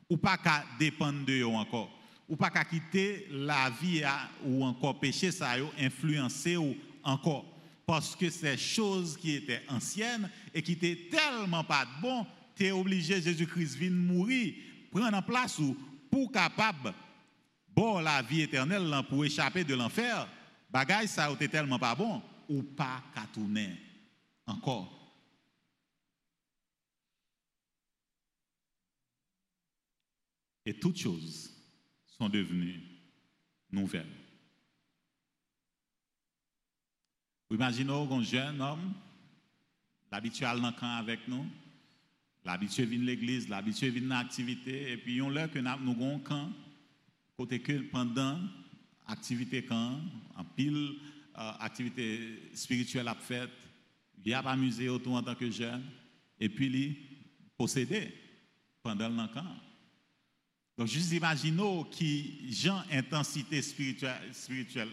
Ou 0.08 0.16
pas 0.16 0.38
qu'à 0.38 0.64
dépendre 0.78 1.26
de 1.26 1.34
yo 1.34 1.52
encore. 1.52 1.90
Ou 2.30 2.34
pas 2.34 2.48
qu'à 2.48 2.64
quitter 2.64 3.28
la 3.30 3.68
vie 3.68 4.02
ou 4.42 4.64
encore 4.64 4.98
péché 4.98 5.30
ça 5.30 5.58
yo 5.58 5.70
influencer 5.78 6.56
ou 6.56 6.74
encore 7.02 7.44
parce 7.86 8.16
que 8.16 8.28
c'est 8.28 8.56
choses 8.56 9.16
qui 9.16 9.36
étaient 9.36 9.62
anciennes 9.68 10.28
et 10.56 10.62
qui 10.62 10.72
étaient 10.72 11.10
tellement 11.10 11.64
pas 11.64 11.84
de 11.84 12.00
bon, 12.00 12.26
tu 12.54 12.64
es 12.64 12.70
obligé 12.70 13.20
Jésus-Christ 13.20 13.76
vient 13.76 13.90
mourir, 13.90 14.54
prendre 14.90 15.14
en 15.14 15.20
place 15.20 15.58
ou 15.58 15.76
pour 16.10 16.32
capable 16.32 16.94
bon 17.68 17.98
la 17.98 18.22
vie 18.22 18.40
éternelle 18.40 18.90
pour 19.06 19.22
échapper 19.26 19.64
de 19.64 19.74
l'enfer. 19.74 20.26
Bagaille 20.70 21.08
ça 21.08 21.30
était 21.30 21.48
tellement 21.48 21.78
pas 21.78 21.94
bon 21.94 22.22
ou 22.48 22.62
pas 22.62 23.02
qu'à 23.14 23.26
tourner 23.26 23.76
encore. 24.46 24.90
Et 30.64 30.72
toutes 30.72 30.96
choses 30.96 31.52
sont 32.06 32.30
devenues 32.30 32.80
nouvelles. 33.70 34.06
Imaginez 37.50 37.92
un 37.92 38.22
jeune 38.22 38.62
homme, 38.62 38.94
l'habitué 40.10 40.46
dans 40.46 40.72
camp 40.72 40.96
avec 40.96 41.26
nous, 41.28 41.46
l'habitué 42.44 42.84
vient 42.84 43.00
l'église, 43.00 43.48
l'habitué 43.48 43.90
vient 43.90 44.02
de 44.02 44.08
l'activité, 44.08 44.92
et 44.92 44.96
puis 44.96 45.20
on 45.20 45.30
l'a 45.30 45.48
que 45.48 45.58
nous 45.58 45.68
avons 45.68 46.16
un 46.16 46.20
camp, 46.20 46.52
côté 47.36 47.60
que 47.60 47.80
pendant 47.90 48.40
l'activité 49.08 49.64
camp, 49.64 50.00
en 50.36 50.44
pile, 50.44 50.94
euh, 51.38 51.52
activité 51.60 52.50
spirituelle 52.54 53.08
à 53.08 53.14
fait, 53.14 53.50
il 54.24 54.34
a 54.34 54.40
amusé 54.40 54.88
autour 54.88 55.14
en 55.14 55.22
tant 55.22 55.34
que 55.34 55.50
jeune, 55.50 55.84
et 56.40 56.48
puis 56.48 56.66
il 56.66 56.96
possédé 57.56 58.12
pendant 58.82 59.08
le 59.08 59.32
camp. 59.32 59.56
Donc, 60.76 60.88
juste 60.88 61.12
imaginez 61.12 61.84
qui, 61.90 62.52
genre, 62.52 62.84
intensité 62.92 63.62
spirituelle, 63.62 64.32
spirituelle 64.32 64.90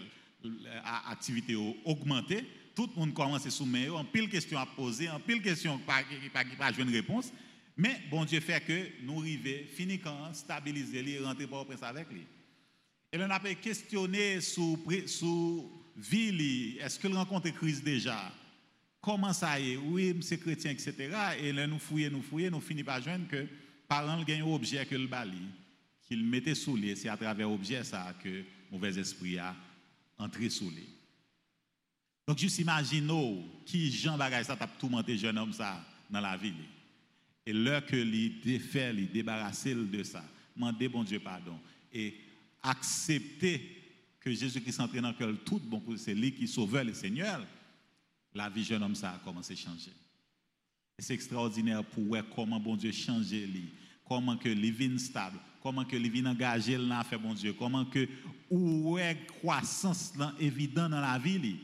à 0.84 1.12
activité 1.12 1.56
augmentée, 1.86 2.46
tout 2.76 2.90
le 2.94 3.00
monde 3.00 3.14
commence 3.14 3.46
à 3.46 3.50
soumettre, 3.50 3.96
en 3.96 4.06
pile 4.06 4.30
question 4.30 4.58
à 4.58 4.66
poser, 4.66 5.10
en 5.10 5.20
pile 5.20 5.42
question 5.42 5.80
pas 5.80 6.04
pas 6.58 6.72
une 6.78 6.90
réponse, 6.90 7.32
mais 7.76 8.02
bon 8.10 8.26
Dieu 8.26 8.40
fait 8.40 8.64
que 8.66 9.04
nous 9.04 9.20
arrivons, 9.20 9.66
finir 9.76 10.00
quand 10.04 10.34
stabiliser, 10.34 11.02
les 11.02 11.20
rentrer 11.20 11.48
par 11.48 11.66
prince 11.66 11.84
avec 11.84 12.10
lui. 12.12 12.26
Et 13.12 13.18
là, 13.18 13.28
on 13.28 13.32
a 13.32 13.56
questionné 13.56 14.42
sur 14.42 14.78
sous 15.06 15.72
vie, 15.96 16.78
est-ce 16.80 17.00
qu'il 17.00 17.14
rencontre 17.16 17.50
crise 17.50 17.84
déjà? 17.84 18.32
Comment 19.00 19.34
ça 19.34 19.60
y 19.60 19.74
est? 19.74 19.78
Oui, 19.78 20.18
c'est 20.22 20.40
chrétien, 20.40 20.72
etc. 20.72 20.96
Et 21.40 21.52
là, 21.52 21.68
nous 21.68 21.78
fouillons, 21.78 22.10
nous 22.10 22.22
fouillons, 22.22 22.50
nous 22.50 22.62
finissons 22.62 22.86
par 22.86 23.02
joindre 23.02 23.28
que 23.28 23.46
parlant 23.88 24.18
le 24.18 24.24
gagne 24.24 24.42
objet 24.42 24.86
que 24.86 24.96
le 24.96 25.08
bali, 25.08 25.44
qu'il 26.08 26.24
mettait 26.26 26.56
sous 26.56 26.76
lui, 26.76 26.96
c'est 26.96 27.10
à 27.10 27.18
travers 27.18 27.50
l'objet 27.50 27.84
ça 27.84 28.16
que 28.24 28.44
mauvais 28.72 28.98
esprit 28.98 29.38
a 29.38 29.56
entré 30.18 30.50
sous 30.50 30.70
lui. 30.70 30.88
Donc, 32.28 32.38
juste 32.38 32.60
imaginez 32.60 33.44
qui 33.66 33.92
Jean 33.92 34.18
Bagay 34.18 34.44
ça 34.44 34.56
t'a 34.56 34.68
tourmenté 34.68 35.18
jeune 35.18 35.38
homme 35.38 35.54
ça 35.54 35.84
dans 36.10 36.22
la 36.22 36.38
ville. 36.38 36.54
Et 37.46 37.52
l'heure 37.52 37.86
que 37.86 37.96
lui 37.96 38.42
défait, 38.44 38.94
lui 38.94 39.08
débarrasser 39.08 39.76
de 39.76 40.04
ça, 40.04 40.24
demander 40.56 40.88
bon 40.88 41.04
Dieu 41.04 41.20
pardon 41.20 41.60
et 41.92 42.16
accepter 42.62 43.82
que 44.22 44.34
Jésus-Christ 44.34 44.80
entre 44.80 45.00
dans 45.00 45.10
le 45.10 45.14
cœur 45.16 45.34
tout 45.46 45.60
bon 45.60 45.84
c'est 45.98 46.16
lui 46.16 46.34
qui 46.34 46.48
sauveur 46.48 46.86
le 46.86 46.94
Seigneur, 46.94 47.46
la 48.34 48.50
vie 48.50 48.64
jeune 48.64 48.82
homme 48.84 48.96
ça 48.96 49.12
a 49.12 49.18
commencé 49.18 49.54
à 49.54 49.58
changer. 49.58 49.92
Et 50.98 51.02
c'est 51.02 51.14
extraordinaire 51.16 51.84
pour 51.84 52.04
voir 52.04 52.24
comment 52.34 52.60
bon 52.60 52.78
Dieu 52.78 52.94
change 52.94 53.32
lui, 53.32 53.66
comment 54.06 54.38
que 54.38 54.48
lui 54.48 54.72
vient 54.72 54.98
stable, 54.98 55.38
comment 55.62 55.84
que 55.84 55.98
lui 55.98 56.10
vient 56.10 56.28
engagé 56.28 56.78
là 56.78 57.04
fait 57.04 57.18
bon 57.18 57.34
Dieu, 57.34 57.54
comment 57.54 57.84
que 57.84 58.08
est 59.00 59.26
croissance 59.40 60.14
évidente 60.40 60.92
dans 60.92 61.02
la 61.02 61.18
vie. 61.18 61.58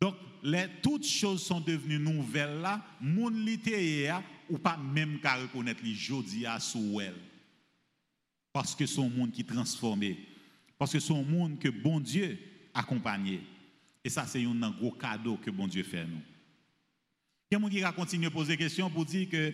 Donc, 0.00 0.14
les, 0.42 0.66
toutes 0.82 1.06
choses 1.06 1.42
sont 1.42 1.60
devenues 1.60 1.98
nouvelles 1.98 2.60
là, 2.60 2.84
mon 3.00 3.28
littéraire 3.28 4.22
ou 4.48 4.58
pas 4.58 4.76
même 4.76 5.18
qu'à 5.20 5.36
reconnaître 5.36 5.82
les 5.82 5.94
jodi 5.94 6.46
à 6.46 6.60
sous. 6.60 7.00
Parce 8.52 8.74
que 8.74 8.84
un 9.00 9.08
monde 9.08 9.32
qui 9.32 9.44
transformé. 9.44 10.18
Parce 10.78 10.92
que 10.92 11.12
un 11.12 11.22
monde 11.22 11.58
que 11.58 11.68
bon 11.68 12.00
Dieu 12.00 12.38
accompagné. 12.72 13.40
Et 14.04 14.10
ça, 14.10 14.26
c'est 14.26 14.44
un 14.44 14.70
gros 14.70 14.92
cadeau 14.92 15.36
que 15.36 15.50
bon 15.50 15.66
Dieu 15.66 15.82
fait 15.82 16.06
nous. 16.06 16.22
A 17.52 17.70
qui 17.70 17.80
va 17.80 17.92
continuer 17.92 18.26
à 18.26 18.30
poser 18.30 18.56
des 18.56 18.64
questions 18.64 18.90
pour 18.90 19.04
dire 19.04 19.28
que 19.28 19.52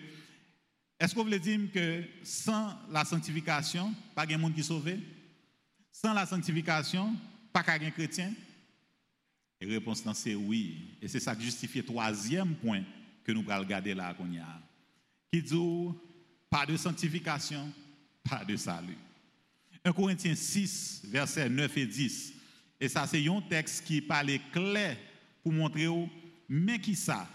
est-ce 0.99 1.15
vous 1.17 1.25
voulez 1.25 1.41
dire 1.41 1.59
que 1.73 2.05
sans 2.23 2.79
la 2.91 3.05
sanctification, 3.05 3.93
pas 4.15 4.25
de 4.25 4.37
monde 4.37 4.55
qui 4.55 4.63
sauvé? 4.63 5.01
Sans 5.91 6.13
la 6.13 6.27
sanctification, 6.27 7.15
pas 7.53 7.63
qu'un 7.63 7.91
chrétien? 7.91 8.33
Et 9.63 9.67
la 9.67 9.75
réponse 9.75 10.03
c'est 10.15 10.35
oui. 10.35 10.97
Et 11.01 11.07
c'est 11.07 11.21
ça 11.21 11.37
qui 11.37 11.45
justifie 11.45 11.79
le 11.79 11.85
troisième 11.85 12.57
point 12.57 12.83
que 13.23 13.31
nous 13.31 13.49
allons 13.49 13.63
regarder 13.63 13.95
là 13.95 14.13
qu'on 14.13 14.31
y 14.33 14.39
a. 14.39 14.61
Qui 15.33 15.41
dit 15.41 15.89
pas 16.51 16.67
de 16.67 16.77
sanctification, 16.77 17.73
pas 18.29 18.45
de 18.45 18.57
salut. 18.57 18.99
1 19.85 19.93
Corinthiens 19.93 20.35
6, 20.35 21.03
versets 21.05 21.49
9 21.49 21.77
et 21.77 21.87
10. 21.87 22.35
Et 22.81 22.89
ça, 22.89 23.07
c'est 23.07 23.25
un 23.29 23.41
texte 23.41 23.85
qui 23.85 24.01
parle 24.01 24.33
clair 24.53 24.97
pour 25.45 25.53
montrer 25.53 25.87
mais 26.49 26.81
qui 26.81 26.97
ça? 26.97 27.29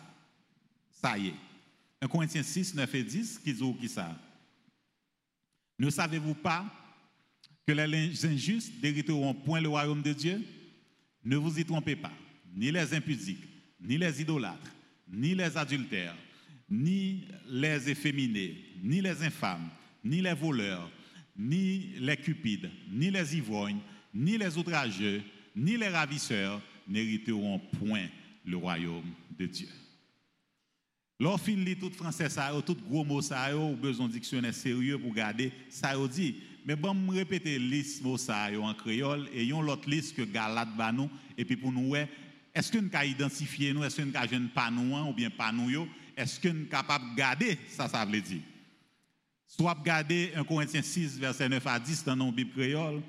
Ça 0.91 1.17
y 1.17 1.27
est. 1.27 1.35
1 2.01 2.09
Corinthiens 2.09 2.43
6, 2.43 2.75
9 2.75 2.95
et 2.95 3.03
10, 3.05 3.39
qui 3.39 3.53
dit 3.53 3.73
qui 3.79 3.87
ça? 3.87 4.19
Ne 5.79 5.89
savez-vous 5.89 6.35
pas 6.35 6.65
que 7.65 7.71
les 7.71 8.25
injustes 8.25 8.83
n'hériteront 8.83 9.33
point 9.33 9.61
le 9.61 9.69
royaume 9.69 10.01
de 10.01 10.11
Dieu? 10.11 10.45
Ne 11.27 11.35
vous 11.35 11.59
y 11.59 11.65
trompez 11.65 11.97
pas, 11.97 12.13
ni 12.55 12.71
les 12.71 12.93
impudiques, 12.93 13.43
ni 13.81 13.97
les 13.97 14.21
idolâtres, 14.21 14.71
ni 15.11 15.35
les 15.35 15.57
adultères, 15.57 16.15
ni 16.69 17.25
les 17.49 17.89
efféminés, 17.89 18.55
ni 18.81 19.01
les 19.01 19.21
infâmes, 19.21 19.69
ni 20.05 20.21
les 20.21 20.33
voleurs, 20.33 20.89
ni 21.37 21.89
les 21.99 22.15
cupides, 22.15 22.69
ni 22.89 23.11
les 23.11 23.35
ivrognes, 23.35 23.81
ni 24.13 24.37
les 24.37 24.57
outrageux, 24.57 25.21
ni 25.53 25.75
les 25.75 25.89
ravisseurs 25.89 26.61
n'hériteront 26.87 27.59
point 27.77 28.07
le 28.45 28.55
royaume 28.55 29.11
de 29.37 29.47
Dieu. 29.47 29.67
Lorsqu'on 31.19 31.57
lit 31.57 31.75
tout 31.75 31.91
français, 31.91 32.29
ça, 32.29 32.51
tout 32.65 32.77
gros 32.89 33.03
mot, 33.03 33.21
ça, 33.21 33.55
ou 33.57 33.75
besoin 33.75 34.07
de 34.07 34.13
dictionnaire 34.13 34.53
sérieux 34.53 34.97
pour 34.97 35.13
garder, 35.13 35.51
ça 35.67 35.93
dit, 36.07 36.35
mais 36.67 36.75
bon, 36.75 36.93
je 36.93 37.19
répéter 37.19 37.57
liste 37.57 38.03
mot 38.03 38.17
ça 38.17 38.49
en 38.61 38.73
créole 38.73 39.29
et 39.33 39.45
yon 39.45 39.61
l'autre 39.61 39.89
liste 39.89 40.17
que 40.17 40.23
Galate 40.23 40.67
et 41.37 41.45
puis 41.45 41.55
pour 41.55 41.71
nous 41.71 41.95
est-ce 41.95 42.71
qu'on 42.71 42.89
peut 42.89 43.07
identifier 43.07 43.73
nous, 43.73 43.85
est-ce 43.85 44.01
qu'on 44.01 44.11
peut 44.11 44.27
jeune 44.29 44.49
pas 44.49 44.69
nous 44.69 44.93
ou 44.93 45.13
bien 45.13 45.29
pas 45.29 45.53
nous 45.53 45.87
est-ce 46.17 46.41
qu'on 46.41 46.65
capable 46.69 47.11
de 47.11 47.15
garder 47.15 47.57
ça 47.69 47.87
ça 47.87 48.03
veut 48.03 48.19
dire? 48.19 48.41
Soit 49.47 49.81
garder 49.81 50.33
1 50.35 50.43
Corinthiens 50.43 50.81
6 50.81 51.17
verset 51.17 51.47
9 51.47 51.65
à 51.65 51.79
10 51.79 52.03
dans 52.03 52.17
nos 52.17 52.33
Bible 52.33 52.51
créole, 52.51 53.01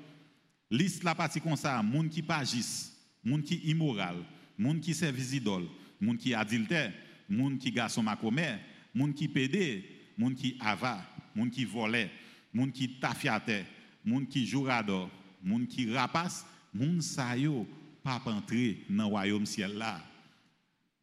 liste 0.71 1.03
la 1.03 1.13
partie 1.13 1.41
comme 1.41 1.57
ça, 1.57 1.83
monde 1.83 2.07
qui 2.07 2.21
pagis, 2.21 2.93
monde 3.25 3.43
qui 3.43 3.55
immoral, 3.55 4.23
monde 4.57 4.79
qui 4.79 4.93
servit 4.93 5.35
idole, 5.35 5.65
monde 5.99 6.17
qui 6.17 6.33
adultère, 6.33 6.93
monde 7.27 7.57
qui 7.57 7.71
garçon 7.71 8.03
macomère, 8.03 8.57
monde 8.95 9.13
qui 9.13 9.27
pédé, 9.27 9.83
monde 10.17 10.35
qui 10.35 10.55
ava, 10.61 11.03
monde 11.35 11.49
qui 11.49 11.65
volait 11.65 12.09
moun 12.53 12.71
qui 12.71 12.99
tafiate, 12.99 13.65
moun 14.05 14.27
qui 14.27 14.45
jourador, 14.45 15.09
moun 15.43 15.67
qui 15.67 15.91
rapace, 15.91 16.45
moun 16.73 17.01
sa 17.01 17.37
yo 17.37 17.67
pas 18.03 18.21
entrer 18.25 18.79
dans 18.89 19.09
royaume 19.09 19.45
ciel 19.45 19.73
là. 19.77 20.01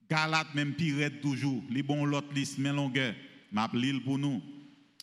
Galate 0.09 0.55
même 0.55 0.75
pirate 0.75 1.21
toujours, 1.21 1.63
li 1.71 1.83
bon 1.83 2.05
l'autre 2.05 2.33
liste 2.33 2.59
mais 2.59 2.73
longueur, 2.73 3.15
m'a 3.53 3.69
l'île 3.73 4.03
pour 4.03 4.19
nous. 4.19 4.43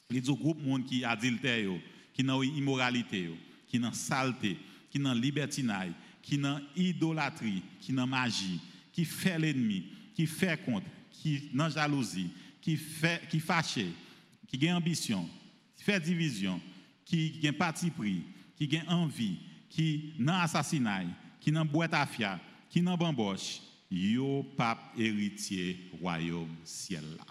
Les 0.10 0.22
du 0.22 0.34
groupe 0.34 0.62
moun 0.62 0.84
qui 0.84 1.04
adultère 1.04 1.72
qui 2.14 2.24
dans 2.24 2.44
immoralité 2.44 3.30
qui 3.74 3.80
dans 3.80 3.92
saleté, 3.92 4.56
qui 4.92 5.00
dans 5.00 5.16
libertinage, 5.16 5.94
qui 6.22 6.38
dans 6.38 6.62
idolâtrie, 6.76 7.64
qui 7.82 7.92
dans 7.92 8.06
magie, 8.06 8.60
qui 8.92 9.04
fait 9.04 9.40
l'ennemi, 9.40 9.86
qui 10.14 10.28
fait 10.28 10.64
contre, 10.64 10.86
qui 11.10 11.50
dans 11.52 11.70
jalousie, 11.70 12.30
qui 12.62 12.78
fait 12.78 13.28
qui 13.32 13.40
fâché, 13.40 13.88
qui 14.48 14.70
a 14.70 14.78
ambition, 14.78 15.28
fait 15.84 16.00
division, 16.00 16.62
qui 17.06 17.46
a 17.48 17.54
parti 17.54 17.92
pris, 17.92 18.24
qui 18.56 18.78
a 18.78 18.94
envie, 18.94 19.38
qui 19.70 20.14
dans 20.18 20.40
assassinat, 20.40 21.04
qui 21.40 21.52
dans 21.52 21.66
boîte 21.66 21.94
à 21.94 22.06
fia, 22.06 22.40
qui 22.70 22.82
dans 22.82 22.98
bamboche, 22.98 23.62
yo 23.92 24.44
pape 24.58 24.98
héritier 24.98 25.92
royaume 26.00 26.56
ciel 26.64 27.04
là. 27.18 27.26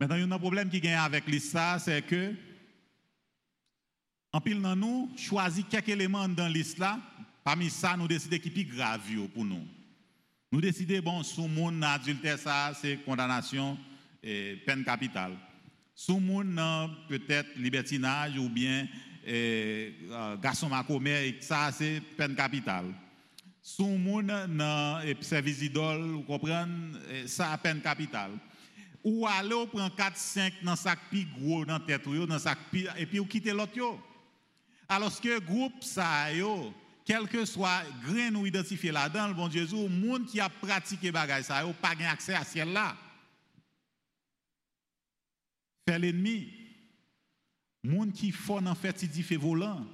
Maintenant, 0.00 0.16
il 0.16 0.26
y 0.26 0.30
a 0.30 0.34
un 0.34 0.38
problème 0.38 0.70
qui 0.70 0.80
gagne 0.80 0.94
avec 0.94 1.26
l'ISA, 1.26 1.78
c'est 1.78 2.02
que, 2.02 2.34
en 4.32 4.40
pile 4.40 4.60
dans 4.60 4.74
nous, 4.74 5.10
choisit 5.16 5.68
quelques 5.68 5.90
éléments 5.90 6.28
dans 6.28 6.48
l'islam, 6.48 7.02
parmi 7.44 7.68
ça, 7.68 7.96
nous 7.96 8.08
décidons 8.08 8.38
qui 8.38 8.48
est 8.48 8.50
plus 8.50 8.64
grave 8.64 9.02
pour 9.34 9.44
nous. 9.44 9.66
Nous 10.50 10.60
décidons, 10.60 11.00
bon, 11.00 11.22
sous 11.22 11.46
mon 11.46 11.82
adultère, 11.82 12.38
ça, 12.38 12.72
c'est 12.80 12.96
condamnation 13.04 13.78
et 14.22 14.56
peine 14.64 14.84
capitale. 14.84 15.36
Sous 16.02 16.18
mon 16.18 16.42
peut-être 17.10 17.58
libertinage 17.58 18.38
ou 18.38 18.48
bien 18.48 18.88
eh, 19.26 19.94
garçon 20.40 20.70
macomé, 20.70 21.36
ça, 21.40 21.70
c'est 21.72 22.00
peine 22.16 22.34
capitale. 22.34 22.86
Sous 23.60 23.84
mon 23.84 24.26
service 25.20 25.60
idole, 25.60 26.00
vous 26.00 26.22
comprenez, 26.22 27.26
ça, 27.26 27.58
peine 27.62 27.82
capitale. 27.82 28.30
Ou 29.04 29.26
aller 29.26 29.52
ou 29.52 29.66
prend 29.66 29.90
4 29.90 30.16
5 30.16 30.54
dans 30.62 30.74
sac 30.74 31.00
plus 31.10 31.26
gros 31.38 31.66
dans 31.66 31.78
tête 31.78 32.08
dans 32.08 32.38
sac 32.38 32.56
et 32.96 33.04
puis 33.04 33.20
ou 33.20 33.26
quitter 33.26 33.52
l'autre 33.52 33.98
alors 34.88 35.20
que 35.20 35.38
groupe 35.38 35.82
ça 35.82 36.32
yo 36.34 36.72
quel 37.04 37.26
que 37.28 37.46
soit 37.46 37.82
grain 38.06 38.34
ou 38.34 38.46
identifié 38.46 38.92
là-dedans 38.92 39.28
le 39.28 39.34
bon 39.34 39.50
Jésus 39.50 39.88
monde 39.88 40.26
qui 40.26 40.38
a 40.38 40.50
pratiqué 40.50 41.10
bagage 41.10 41.44
ça 41.44 41.64
pas 41.80 41.94
accès 42.10 42.34
à 42.34 42.44
ciel 42.44 42.74
là 42.74 42.94
fait 45.88 45.98
l'ennemi 45.98 46.52
monde 47.82 48.12
qui 48.12 48.30
font 48.32 48.66
en 48.66 48.74
fait 48.74 48.98
fait 48.98 49.36
volant 49.36 49.86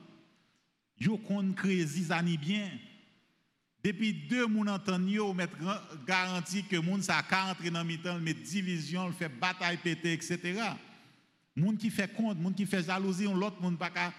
yo 0.99 1.19
kon 1.19 1.55
zizani 1.85 2.39
bien 2.39 2.71
depuis 3.85 4.13
deux 4.29 4.47
moun 4.47 4.69
entend 4.69 5.07
yo 5.07 5.33
mettre 5.35 5.57
garantie 6.07 6.65
que 6.65 6.77
moun 6.77 7.03
ça 7.03 7.23
ka 7.23 7.51
entrer 7.51 7.71
dans 7.71 7.85
mi-temps, 7.85 8.19
mettre 8.19 8.43
division, 8.43 9.13
fait 9.13 9.29
bataille 9.29 9.77
pété 9.77 10.13
etc. 10.13 10.61
Moun 11.55 11.77
qui 11.77 11.91
fait 11.91 12.13
compte, 12.13 12.39
moun 12.39 12.55
qui 12.55 12.67
fait 12.67 12.83
jalousie, 12.83 13.25
l'autre 13.25 13.61
moun 13.61 13.77
pas 13.77 13.91
ka 13.91 14.13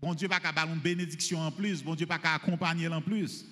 bon 0.00 0.14
Dieu 0.14 0.28
pas 0.28 0.40
ka 0.40 0.52
une 0.66 0.80
bénédiction 0.80 1.40
en 1.40 1.52
plus, 1.52 1.82
bon 1.82 1.94
Dieu 1.94 2.06
pas 2.06 2.18
ka 2.18 2.34
accompagner 2.34 2.88
en 2.88 3.02
plus. 3.02 3.46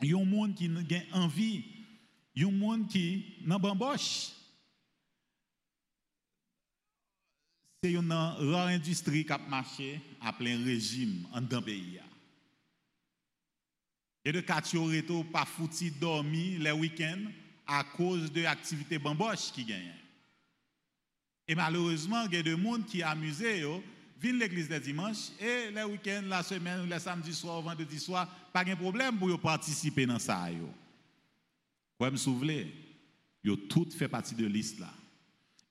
Yon 0.00 0.24
moun 0.24 0.54
qui 0.54 0.70
a 1.12 1.18
envie, 1.18 1.64
yon 2.36 2.52
moun 2.52 2.86
qui 2.86 3.38
nan 3.44 3.58
bamboche. 3.58 4.41
C'est 7.84 7.94
une 7.94 8.12
rare 8.12 8.68
industrie 8.68 9.24
qui 9.24 9.32
a 9.32 9.38
marché 9.38 10.00
à 10.20 10.32
plein 10.32 10.62
régime 10.62 11.26
en 11.32 11.40
dans 11.40 11.60
pays. 11.60 11.98
Et 14.24 14.30
de 14.30 14.40
Katioreto 14.40 15.24
pas 15.24 15.44
fouti 15.44 15.90
dormi 15.90 16.58
les 16.58 16.70
week-ends 16.70 17.24
à 17.66 17.82
cause 17.82 18.30
de 18.30 18.42
l'activité 18.42 19.00
bamboche 19.00 19.50
qui 19.52 19.64
gagne. 19.64 19.94
Et 21.48 21.56
malheureusement, 21.56 22.22
il 22.26 22.34
y 22.34 22.36
a 22.36 22.42
des 22.44 22.56
gens 22.56 22.80
qui 22.82 23.02
amusés, 23.02 23.64
viennent 24.20 24.38
l'église 24.38 24.70
le 24.70 24.78
dimanche 24.78 25.30
et 25.40 25.72
les 25.72 25.82
week-ends, 25.82 26.22
la 26.26 26.44
semaine, 26.44 26.88
les 26.88 27.00
samedis 27.00 27.34
soir, 27.34 27.62
vendredi 27.62 27.98
soir, 27.98 28.28
pas 28.52 28.62
de 28.62 28.76
problème 28.76 29.18
pour 29.18 29.40
participer 29.40 30.06
dans 30.06 30.20
ça. 30.20 30.48
Vous 31.98 32.06
me 32.06 32.16
souvenez, 32.16 32.72
yo 33.42 33.56
tout 33.56 33.90
fait 33.90 34.06
partie 34.06 34.36
de 34.36 34.46
liste 34.46 34.78
là. 34.78 34.94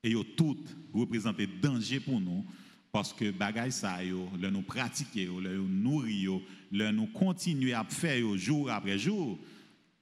Et 0.03 0.11
yo 0.11 0.23
tout 0.23 0.57
représenté 0.93 1.45
danger 1.45 1.99
pour 1.99 2.19
nous 2.19 2.45
parce 2.91 3.13
que 3.13 3.31
bagay 3.31 3.71
ça 3.71 4.03
yo, 4.03 4.29
le 4.39 4.49
nous 4.49 4.63
pratiquer, 4.63 5.25
le 5.25 5.57
nous 5.57 5.67
nourrir, 5.67 6.41
le 6.71 6.91
nous 6.91 7.07
continuer 7.07 7.73
à 7.73 7.83
faire 7.83 8.35
jour 8.35 8.69
après 8.69 8.97
jour, 8.97 9.39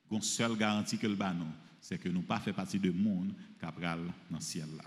une 0.10 0.21
seule 0.21 0.58
garantie 0.58 0.97
que 0.97 1.08
le 1.08 1.15
banon, 1.15 1.52
c'est 1.82 1.97
que 1.97 2.10
nous 2.10 2.21
pas 2.21 2.39
fait 2.39 2.54
partie 2.54 2.80
de 2.80 2.91
monde 2.91 3.34
capral 3.60 4.00
dans 4.30 4.38
le 4.38 4.43
ciel 4.43 4.69
là. 4.78 4.86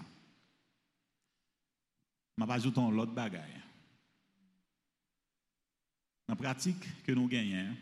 Je 2.38 2.44
vais 2.44 2.52
ajouter 2.52 2.80
l'autre 2.80 3.12
bagay. 3.12 3.38
Dans 6.26 6.36
pratique 6.36 7.04
que 7.04 7.12
nous 7.12 7.28
gagnons, 7.28 7.74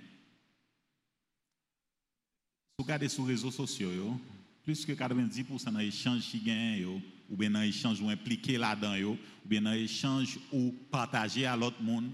si 2.69 2.77
vous 2.79 2.85
regardez 2.85 3.09
sur 3.09 3.25
les 3.25 3.35
réseaux 3.35 3.51
sociaux, 3.51 4.19
plus 4.65 4.85
que 4.85 4.93
90% 4.93 5.77
des 5.77 5.85
échanges 5.85 6.23
qui 6.23 6.41
gagnent, 6.41 7.01
ou 7.31 7.37
bien 7.37 7.51
dans 7.51 7.63
échange 7.63 8.01
ou 8.01 8.11
impliqué 8.11 8.59
là-dedans, 8.59 9.13
ou 9.13 9.17
bien 9.45 9.63
dans 9.63 9.73
échange 9.73 10.39
ou 10.53 10.75
partager 10.91 11.47
à 11.47 11.57
l'autre 11.57 11.81
monde, 11.81 12.11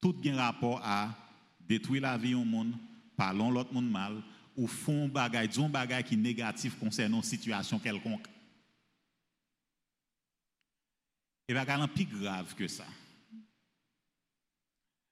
tout 0.00 0.12
a 0.12 0.36
rapport 0.36 0.80
à 0.82 1.14
détruire 1.60 2.02
la 2.02 2.18
vie 2.18 2.34
au 2.34 2.44
monde, 2.44 2.74
parlons 3.16 3.50
l'autre 3.50 3.72
monde 3.72 3.90
mal, 3.90 4.22
ou 4.56 4.66
font 4.66 5.08
bagay, 5.08 5.46
disons 5.46 5.68
bagay 5.68 6.02
qui 6.02 6.16
négatif 6.16 6.78
concernant 6.78 7.18
une 7.18 7.22
situation 7.22 7.78
quelconque. 7.78 8.26
Et 11.48 11.52
bien, 11.52 11.88
plus 11.88 12.04
grave 12.04 12.54
que 12.54 12.68
ça. 12.68 12.86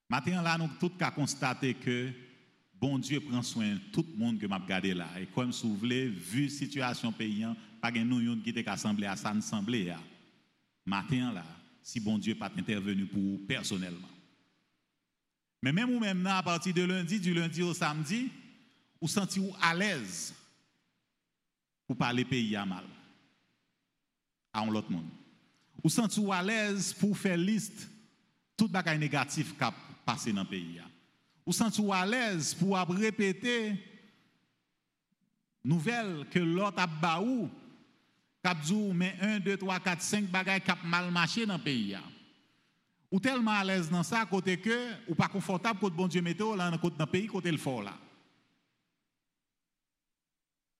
Maintenant, 0.09 0.43
là, 0.43 0.57
nous 0.57 0.69
tous 0.81 0.91
qu'à 0.91 1.11
constater 1.11 1.75
que 1.75 2.13
bon 2.81 2.99
Dieu 2.99 3.21
prend 3.21 3.43
soin 3.43 3.75
de 3.75 3.79
tout 3.93 4.07
le 4.11 4.17
monde 4.17 4.39
que 4.39 4.47
m'a 4.47 4.59
regardé 4.59 4.95
là. 4.95 5.09
Et 5.21 5.27
comme 5.27 5.51
vous 5.51 5.77
voulez, 5.77 6.09
vu 6.09 6.45
la 6.45 6.51
situation 6.51 7.13
paysan, 7.13 7.57
pas 7.81 7.91
de 7.91 8.01
nous 8.01 8.41
qui 8.43 8.51
était 8.51 8.69
assemblé 8.69 9.07
à 9.07 9.17
ça 9.17 9.31
assemblée. 9.31 9.95
Matin 10.85 11.33
là, 11.33 11.45
si 11.83 12.01
bon 12.01 12.19
Dieu 12.19 12.35
pas 12.35 12.51
intervenu 12.57 13.07
pour 13.07 13.21
vous 13.21 13.39
personnellement. 13.47 14.09
Mais 15.63 15.73
même 15.73 15.91
ou 15.91 15.99
même 15.99 16.27
à 16.27 16.43
partir 16.43 16.73
de 16.73 16.83
lundi, 16.83 17.19
du 17.19 17.35
lundi 17.35 17.63
au 17.63 17.75
samedi, 17.75 18.31
vous 19.01 19.09
sentez 19.09 19.41
vous 19.41 19.55
à 19.61 19.75
l'aise 19.75 20.35
pour 21.87 21.97
parler 21.97 22.25
pays 22.25 22.55
à 22.57 22.65
mal 22.65 22.85
à 24.53 24.61
un 24.61 24.69
autre 24.69 24.91
monde. 24.91 25.09
Vous 25.83 25.91
sentez 25.91 26.21
vous 26.21 26.33
à 26.33 26.43
l'aise 26.43 26.93
pour 26.93 27.17
faire 27.17 27.37
liste 27.37 27.89
tout 28.57 28.69
bagage 28.69 28.99
négatif 28.99 29.57
qui 29.57 29.65
a 29.65 29.73
passé 30.05 30.33
dans 30.33 30.43
le 30.43 30.49
pays. 30.49 30.81
Sentez 31.53 31.83
vous 31.83 31.93
à 31.93 32.05
l'aise 32.05 32.55
pour 32.55 32.77
répéter 32.77 33.75
nouvelles 35.65 36.27
que 36.31 36.39
l'autre 36.39 36.79
a 36.79 36.87
baou 36.87 37.51
cap 38.43 38.59
mais 38.95 39.17
1 39.21 39.41
2 39.41 39.57
3 39.57 39.81
4 39.81 40.01
5 40.03 40.25
bagages 40.27 40.65
cap 40.65 40.79
mal 40.85 41.11
marché 41.11 41.45
dans 41.45 41.57
le 41.57 41.63
pays 41.63 41.97
ou 43.11 43.21
tellement 43.21 43.53
à 43.53 43.65
l'aise 43.65 43.91
dans 43.91 44.03
ça 44.03 44.27
côté 44.27 44.59
que 44.59 45.11
ou 45.11 45.15
pas 45.15 45.29
confortable 45.29 45.81
côté 45.81 45.97
bon 45.97 46.09
Dieu 46.09 46.23
météo 46.23 46.55
là 46.55 46.71
dans 46.71 46.79
le 46.83 47.07
pays 47.07 47.27
côté 47.27 47.51
le 47.51 47.57
fort 47.59 47.83
là. 47.83 47.97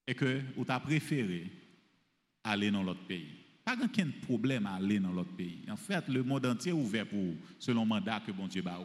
Et 0.07 0.15
que 0.15 0.43
ou 0.57 0.65
t'a 0.65 0.81
préféré 0.81 1.51
aller 2.45 2.71
dans 2.71 2.83
l'autre 2.83 3.07
pays. 3.07 3.29
Pas 3.65 3.77
aucun 3.83 4.09
problème 4.23 4.67
à 4.67 4.75
aller 4.75 4.99
dans 4.99 5.13
l'autre 5.13 5.35
pays. 5.37 5.65
En 5.71 5.77
fait 5.77 6.09
le 6.09 6.23
monde 6.23 6.47
entier 6.47 6.71
est 6.71 6.75
ouvert 6.75 7.07
pour 7.07 7.35
selon 7.59 7.83
le 7.83 7.89
mandat 7.89 8.21
que 8.21 8.33
bon 8.33 8.47
Dieu 8.47 8.63
ba 8.63 8.79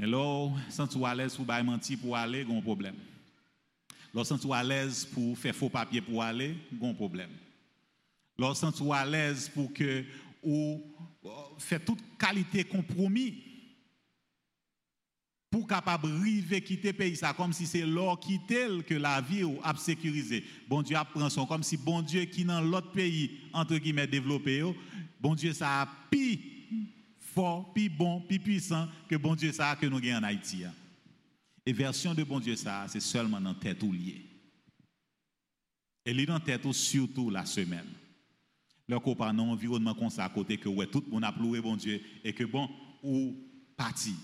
mais 0.00 0.06
là 0.06 0.50
sans 0.70 0.88
tu 0.88 1.04
à 1.04 1.14
l'aise 1.14 1.36
pour 1.36 1.46
mentir 1.46 1.98
pour 1.98 2.16
aller 2.16 2.46
un 2.50 2.60
problème 2.60 2.96
tu 4.12 4.52
à 4.52 4.62
l'aise 4.62 5.04
pour 5.04 5.38
faire 5.38 5.54
faux 5.54 5.68
papier 5.68 6.00
pour 6.00 6.22
aller, 6.22 6.56
bon 6.72 6.94
problème. 6.94 7.30
Lorsque 8.38 8.74
tu 8.74 8.90
à 8.92 9.04
l'aise 9.04 9.48
pour 9.48 9.72
que 9.72 10.04
ou 10.42 10.82
faire 11.58 11.84
toute 11.84 12.00
qualité 12.18 12.64
compromis 12.64 13.42
pour 15.50 15.66
capable 15.66 16.06
river 16.22 16.62
quitter 16.62 16.92
pays 16.92 17.16
ça 17.16 17.34
comme 17.34 17.52
si 17.52 17.66
c'est 17.66 17.84
l'or 17.84 18.18
quitter 18.18 18.82
que 18.86 18.94
la 18.94 19.20
vie 19.20 19.44
ou 19.44 19.58
a 19.62 19.76
sécurisé. 19.76 20.44
Bon 20.66 20.80
Dieu 20.80 20.96
apprend 20.96 21.28
son 21.28 21.44
comme 21.44 21.62
si 21.62 21.76
bon 21.76 22.00
Dieu 22.00 22.24
qui 22.24 22.44
dans 22.44 22.62
l'autre 22.62 22.92
pays 22.92 23.38
entre 23.52 23.76
guillemets 23.76 24.06
développé 24.06 24.62
bon 25.20 25.34
Dieu 25.34 25.52
ça 25.52 25.82
a 25.82 25.88
plus 26.10 26.59
fort, 27.34 27.72
plus 27.72 27.88
bon, 27.88 28.20
plus 28.20 28.38
puissant 28.38 28.88
que 29.08 29.16
bon 29.16 29.34
Dieu 29.34 29.52
ça 29.52 29.76
que 29.76 29.86
nous 29.86 29.98
avons 29.98 30.16
en 30.18 30.22
Haïti. 30.22 30.64
Hein. 30.64 30.74
Et 31.64 31.72
version 31.72 32.14
de 32.14 32.24
bon 32.24 32.40
Dieu, 32.40 32.56
ça, 32.56 32.86
c'est 32.88 33.00
seulement 33.00 33.40
dans 33.40 33.54
tête 33.54 33.82
ou 33.82 33.92
lié. 33.92 34.26
Et 36.04 36.14
lui 36.14 36.26
dans 36.26 36.40
tête 36.40 36.64
ou 36.64 36.72
surtout 36.72 37.30
la 37.30 37.44
semaine. 37.44 37.86
Le 38.88 38.98
copain 38.98 39.28
un 39.28 39.38
environnement 39.38 39.94
comme 39.94 40.10
ça 40.10 40.24
à 40.24 40.28
côté 40.28 40.56
que 40.56 40.68
ouais, 40.68 40.86
tout 40.86 41.04
le 41.06 41.12
monde 41.12 41.24
a 41.24 41.32
pleuré 41.32 41.60
bon 41.60 41.76
Dieu 41.76 42.00
et 42.24 42.32
que 42.32 42.44
bon, 42.44 42.68
ou 43.02 43.36
parti. 43.76 44.14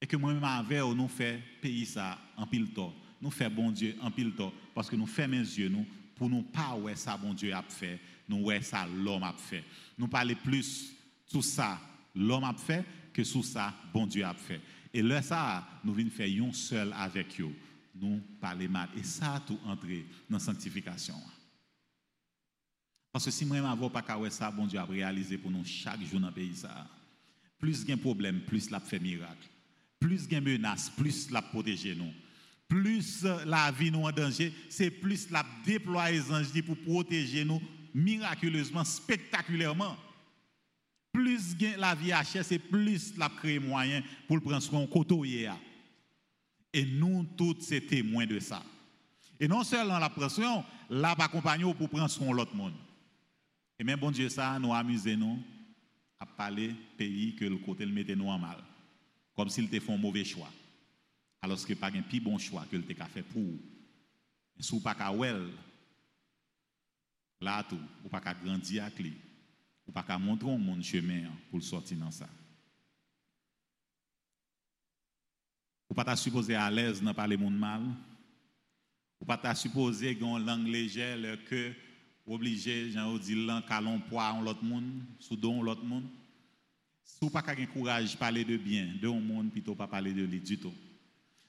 Et 0.00 0.06
que 0.06 0.16
moi-même 0.16 0.44
avec 0.44 0.80
nous 0.80 1.08
fait 1.08 1.40
pays 1.60 1.84
ça 1.84 2.18
en 2.36 2.46
pile 2.46 2.72
temps. 2.72 2.94
Nous 3.20 3.30
fait 3.30 3.50
bon 3.50 3.70
Dieu 3.70 3.94
en 4.00 4.10
pile 4.10 4.32
temps 4.32 4.52
parce 4.74 4.88
que 4.88 4.96
nous 4.96 5.06
fermons 5.06 5.38
les 5.38 5.58
yeux 5.58 5.68
nous 5.68 5.86
pour 6.16 6.30
nous 6.30 6.42
pas 6.42 6.74
ouais 6.76 6.96
ça 6.96 7.16
bon 7.16 7.34
Dieu 7.34 7.52
a 7.52 7.62
fait, 7.62 8.00
nous 8.28 8.38
ouais 8.38 8.62
ça 8.62 8.86
l'homme 8.86 9.22
a 9.22 9.34
fait. 9.34 9.64
Nous 9.98 10.08
parler 10.08 10.34
plus 10.34 10.94
tout 11.32 11.42
ça 11.42 11.80
l'homme 12.14 12.44
a 12.44 12.54
fait 12.54 12.84
que 13.12 13.24
sous 13.24 13.42
ça, 13.42 13.74
bon 13.92 14.06
Dieu 14.06 14.24
a 14.24 14.34
fait. 14.34 14.60
Et 14.92 15.02
là, 15.02 15.22
ça, 15.22 15.66
nous 15.84 15.94
venons 15.94 16.10
faire 16.10 16.28
un 16.42 16.52
seul 16.52 16.92
avec 16.92 17.40
eux. 17.40 17.54
Nous 17.94 18.20
parler 18.40 18.68
mal. 18.68 18.88
Et 18.96 19.02
ça, 19.02 19.42
tout 19.46 19.58
entrer 19.66 20.06
dans 20.28 20.36
la 20.36 20.40
sanctification. 20.42 21.16
Parce 23.10 23.26
que 23.26 23.30
si 23.30 23.44
moi, 23.44 23.58
je 23.58 23.88
pas 23.88 24.02
qu'à 24.02 24.18
ça, 24.30 24.50
bon 24.50 24.66
Dieu 24.66 24.78
a 24.78 24.84
réalisé 24.84 25.36
pour 25.36 25.50
nous 25.50 25.64
chaque 25.64 26.02
jour 26.02 26.20
dans 26.20 26.28
le 26.28 26.32
pays. 26.32 26.54
Ça. 26.54 26.88
Plus 27.58 27.82
il 27.82 27.90
y 27.90 27.92
a 27.92 27.96
problème, 27.96 28.40
plus 28.40 28.66
il 28.66 28.74
a 28.74 28.80
fait 28.80 28.98
miracle. 28.98 29.48
Plus 30.00 30.24
il 30.24 30.32
y 30.32 30.36
a 30.36 30.40
menace, 30.40 30.90
plus 30.90 31.28
il 31.28 31.36
a 31.36 31.42
protégé 31.42 31.94
nous. 31.94 32.12
Plus 32.66 33.24
la 33.44 33.70
vie 33.70 33.90
nous 33.90 34.04
en 34.04 34.12
danger, 34.12 34.52
c'est 34.70 34.90
plus 34.90 35.30
la 35.30 35.44
déployer 35.66 36.18
les 36.18 36.32
anges 36.32 36.62
pour 36.62 36.76
protéger 36.78 37.44
nous 37.44 37.60
miraculeusement, 37.94 38.84
spectaculairement. 38.84 39.98
Plus 41.12 41.56
la 41.76 41.94
vie 41.94 42.12
a 42.12 42.24
c'est 42.24 42.58
plus 42.58 43.16
la 43.18 43.28
créer 43.28 43.58
moyen 43.58 44.02
pour 44.26 44.36
le 44.36 44.42
prendre 44.42 44.62
soin 44.62 44.86
côté. 44.86 45.48
Et 46.72 46.84
nous 46.86 47.24
tous, 47.36 47.56
c'est 47.60 47.82
témoins 47.82 48.26
de 48.26 48.40
ça. 48.40 48.62
Et 49.38 49.46
non 49.46 49.62
seulement 49.62 49.98
la 49.98 50.08
pression, 50.08 50.64
la 50.88 51.10
accompagner 51.10 51.74
pour 51.74 51.88
prendre 51.90 52.08
soin 52.08 52.32
l'autre 52.32 52.54
monde. 52.54 52.74
Et 53.78 53.84
même 53.84 54.00
bon 54.00 54.10
Dieu, 54.10 54.28
ça, 54.28 54.58
nous 54.58 54.72
amuser 54.72 55.16
nous 55.16 55.38
à 56.18 56.24
parler 56.24 56.74
pays 56.96 57.34
que 57.34 57.44
le 57.44 57.58
côté 57.58 57.84
le 57.84 57.92
mettait 57.92 58.16
nous 58.16 58.28
en 58.28 58.38
mal. 58.38 58.58
Comme 59.34 59.48
s'il 59.48 59.68
te 59.68 59.80
fait 59.80 59.92
un 59.92 59.96
mauvais 59.96 60.24
choix. 60.24 60.50
Alors 61.42 61.62
que 61.66 61.74
pas 61.74 61.88
un 61.88 62.02
plus 62.02 62.20
bon 62.20 62.38
choix 62.38 62.64
que 62.70 62.76
le 62.76 62.84
te 62.84 62.94
fait 62.94 63.22
pour. 63.22 63.42
Si 64.60 64.70
vous 64.70 64.80
pas 64.80 64.94
là 67.40 67.64
tout, 67.68 67.80
ou 68.04 68.08
pas 68.08 68.20
grandir 68.20 68.84
avec 68.84 68.98
lui, 69.00 69.16
ou 69.86 69.92
pas 69.92 70.18
montrer 70.18 70.52
un 70.52 70.58
monde 70.58 70.82
chemin 70.82 71.22
pour 71.50 71.62
sortir 71.62 71.98
dans 71.98 72.10
ça. 72.10 72.28
Ou 75.90 75.94
pas 75.94 76.16
supposé 76.16 76.54
à 76.54 76.70
l'aise 76.70 77.02
dans 77.02 77.12
parler 77.12 77.36
monde 77.36 77.58
mal. 77.58 77.82
Ou 79.20 79.24
pas 79.24 79.54
supposé 79.54 80.18
une 80.18 80.44
langue 80.44 80.66
légère 80.66 81.38
que 81.44 81.72
obligé, 82.26 82.90
j'en 82.90 83.16
dit 83.18 83.46
là, 83.46 83.62
calon 83.68 84.00
poids 84.00 84.32
en 84.32 84.42
l'autre 84.42 84.64
monde, 84.64 85.02
sous 85.18 85.36
don 85.36 85.62
l'autre 85.62 85.84
monde. 85.84 86.08
Si 87.04 87.18
vous 87.20 87.30
pas 87.30 87.42
de 87.42 87.64
courage 87.66 88.16
parler 88.16 88.44
de 88.44 88.56
bien 88.56 88.94
de 89.00 89.08
un 89.08 89.20
monde 89.20 89.50
plutôt 89.50 89.74
pas 89.74 89.86
parler 89.86 90.12
de 90.12 90.22
lui 90.22 90.40
du 90.40 90.56
tout. 90.58 90.72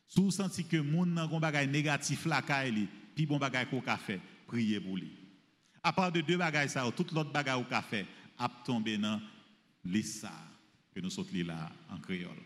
Si 0.08 0.20
vous 0.20 0.32
sentez 0.32 0.64
que 0.64 0.78
monde 0.78 1.10
nan 1.10 1.28
gon 1.28 1.40
bagay 1.40 1.68
négatif 1.68 2.26
là 2.26 2.42
li, 2.70 2.88
puis 3.16 3.26
bon 3.26 3.38
bagay 3.38 3.66
qu'on 3.66 3.82
fait, 3.98 4.20
priez 4.48 4.80
pour 4.80 4.98
lui. 4.98 5.12
À 5.82 5.94
part 5.94 6.12
de 6.12 6.22
deux 6.22 6.38
bagages 6.38 6.70
ça, 6.70 6.90
tout 6.96 7.06
l'autre 7.14 7.32
bagay 7.32 7.54
au 7.54 7.64
café 7.64 8.06
a 8.38 8.50
tombé 8.66 8.98
dans 8.98 9.22
l'issa 9.86 10.32
que 10.94 11.00
nous 11.00 11.10
sommes 11.10 11.26
là 11.46 11.72
en 11.90 11.98
créole. 11.98 12.44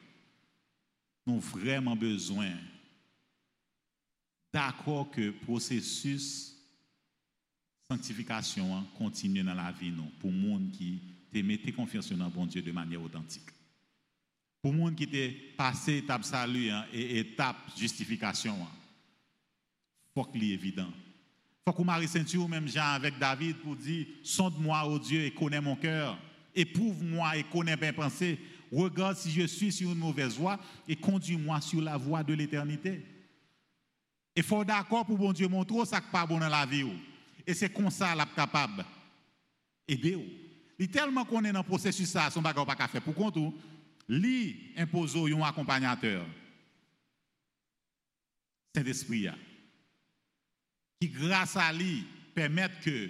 Nous 1.25 1.33
avons 1.33 1.39
vraiment 1.41 1.95
besoin 1.95 2.51
d'accord 4.51 5.11
que 5.11 5.21
le 5.21 5.33
processus 5.33 6.55
sanctification 7.89 8.85
continue 8.97 9.43
dans 9.43 9.53
la 9.53 9.71
vie 9.71 9.91
nous, 9.91 10.09
pour 10.19 10.31
les 10.31 10.41
gens 10.41 10.61
qui 10.73 11.01
te 11.31 11.39
mettent 11.39 11.75
confiance 11.75 12.11
dans 12.11 12.29
bon 12.29 12.45
Dieu 12.45 12.61
de 12.61 12.71
manière 12.71 13.01
authentique. 13.01 13.49
Pour 14.61 14.73
les 14.73 14.79
gens 14.79 14.93
qui 14.93 15.07
te 15.07 15.55
passé 15.55 15.97
étape 15.97 16.23
salut 16.23 16.69
hein, 16.69 16.85
et 16.93 17.19
étape 17.19 17.57
justification, 17.77 18.57
il 18.59 20.13
faut 20.13 20.23
que 20.25 20.37
soit 20.37 20.47
évident. 20.47 20.91
Faut 21.67 21.73
que 21.73 21.83
Marie 21.83 22.07
ceinture 22.07 22.47
même 22.47 22.65
Jean 22.65 22.93
avec 22.93 23.19
David 23.19 23.57
pour 23.57 23.75
dire 23.75 24.05
sonde-moi 24.23 24.85
ô 24.85 24.97
Dieu 24.97 25.25
et 25.25 25.31
connais 25.31 25.59
mon 25.59 25.75
cœur. 25.75 26.17
Éprouve-moi 26.55 27.35
et 27.35 27.43
connais 27.43 27.75
mes 27.75 27.91
pensées. 27.91 28.39
Regarde 28.71 29.17
si 29.17 29.29
je 29.31 29.45
suis 29.47 29.73
sur 29.73 29.91
une 29.91 29.97
mauvaise 29.97 30.37
voie 30.37 30.57
et 30.87 30.95
conduis-moi 30.95 31.59
sur 31.59 31.81
la 31.81 31.97
voie 31.97 32.23
de 32.23 32.33
l'éternité. 32.33 33.05
Et 34.33 34.41
faut 34.41 34.63
d'accord 34.63 35.05
pour 35.05 35.17
bon 35.17 35.33
Dieu 35.33 35.49
montrer 35.49 35.85
ça 35.85 35.99
pas 35.99 36.25
bon 36.25 36.39
dans 36.39 36.47
la 36.47 36.65
vie. 36.65 36.87
Et 37.45 37.53
c'est 37.53 37.67
comme 37.67 37.91
ça 37.91 38.13
est 38.13 38.33
capable 38.33 38.85
d'aider. 39.89 40.17
Il 40.79 40.87
tellement 40.87 41.25
qu'on 41.25 41.43
est 41.43 41.51
dans 41.51 41.59
le 41.59 41.65
processus, 41.65 42.07
ça, 42.07 42.29
son 42.29 42.41
bagage 42.41 42.65
pas 42.65 42.87
faire. 42.87 43.01
Pour 43.01 43.13
contre, 43.13 43.51
lui 44.07 44.71
impose 44.77 45.17
un 45.17 45.41
accompagnateur. 45.41 46.25
Saint-Esprit, 48.73 49.27
qui 50.99 51.09
grâce 51.09 51.55
à 51.55 51.71
lui 51.71 52.03
permet 52.33 52.69
que 52.83 53.09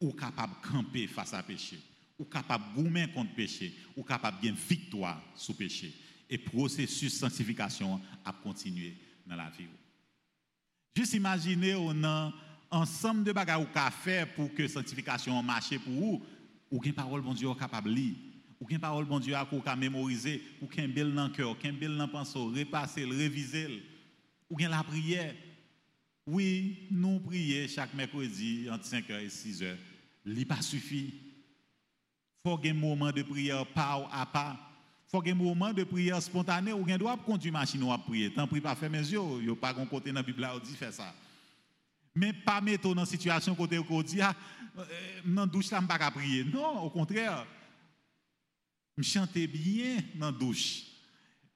ou 0.00 0.12
capable 0.12 0.54
de 0.62 0.68
camper 0.68 1.06
face 1.06 1.34
à 1.34 1.42
péché, 1.42 1.78
ou 2.18 2.24
capable 2.24 2.64
de 2.70 2.82
goumer 2.82 3.10
contre 3.12 3.34
péché, 3.34 3.74
ou 3.96 4.02
capable 4.02 4.40
de 4.40 4.50
victoire 4.50 5.20
sur 5.34 5.56
péché. 5.56 5.92
Et 6.30 6.38
processus 6.38 7.14
de 7.14 7.18
sanctification 7.18 8.00
a 8.24 8.32
continué 8.32 8.96
dans 9.26 9.36
la 9.36 9.50
vie. 9.50 9.66
Juste 10.94 11.14
imaginez 11.14 11.74
on 11.74 12.04
a 12.04 12.32
ensemble 12.70 13.24
de 13.24 13.32
bagages 13.32 13.62
ou 13.62 13.90
faire 13.90 14.32
pour 14.34 14.52
que 14.52 14.62
la 14.62 14.68
sanctification 14.68 15.42
marche 15.42 15.78
pour 15.78 15.92
vous, 15.92 16.26
ou 16.70 16.80
qu'une 16.80 16.92
parole 16.92 17.22
bon 17.22 17.34
Dieu 17.34 17.52
capable 17.54 17.88
de 17.88 17.94
lire, 17.94 18.16
ou 18.60 18.66
qu'une 18.66 18.78
parole 18.78 19.06
bon 19.06 19.20
Dieu 19.20 19.34
à 19.34 19.76
mémoriser, 19.76 20.42
ou 20.60 20.66
qu'un 20.66 20.88
bel 20.88 21.14
dans 21.14 21.28
le 21.28 21.32
cœur, 21.32 21.58
qu'un 21.58 21.72
bel 21.72 21.96
dans 21.96 22.06
le 22.06 22.12
pensée, 22.12 22.38
repasser, 22.38 23.04
réviser, 23.04 23.82
ou 24.50 24.58
la 24.58 24.82
prière. 24.82 25.34
Oui, 26.30 26.86
nous 26.90 27.20
prions 27.20 27.66
chaque 27.68 27.94
mercredi 27.94 28.68
entre 28.70 28.84
5h 28.84 29.18
et 29.18 29.28
6h. 29.28 29.76
Ce 30.26 30.30
n'est 30.30 30.44
pas 30.44 30.60
suffit. 30.60 31.14
Il 32.44 32.50
faut 32.50 32.60
un 32.62 32.74
moment 32.74 33.10
de 33.10 33.22
prière 33.22 33.64
pas 33.64 34.06
à 34.12 34.26
pas. 34.26 34.58
Il 35.06 35.10
faut 35.10 35.22
un 35.26 35.34
moment 35.34 35.72
de 35.72 35.84
prière 35.84 36.20
spontané 36.20 36.74
ou 36.74 36.84
bien 36.84 36.98
doit 36.98 37.16
conduire 37.16 37.54
machine 37.54 37.82
à 37.90 37.96
prier. 37.96 38.30
Tant 38.30 38.46
pis 38.46 38.60
pas 38.60 38.74
faire 38.74 38.90
mes 38.90 38.98
yeux, 38.98 39.22
il 39.38 39.46
n'y 39.46 39.50
a 39.50 39.56
pas 39.56 39.70
un 39.70 39.86
côté 39.86 40.10
dans 40.10 40.16
la 40.16 40.22
Bible 40.22 40.46
où 40.54 40.60
dit 40.60 40.76
faire 40.76 40.92
ça. 40.92 41.14
Mais 42.14 42.34
pas 42.34 42.60
mettre 42.60 42.94
dans 42.94 43.00
une 43.00 43.06
situation 43.06 43.54
côté 43.54 43.78
où 43.78 44.02
dit 44.02 44.20
ah 44.20 44.34
euh, 44.76 44.84
dans 45.24 45.46
douche 45.46 45.70
là 45.70 45.80
pas 45.80 46.10
prier. 46.10 46.44
Non, 46.44 46.80
au 46.80 46.90
contraire. 46.90 47.46
Je 48.98 49.02
chante 49.02 49.32
bien 49.32 49.96
dans 50.14 50.26
la 50.26 50.32
douche. 50.32 50.82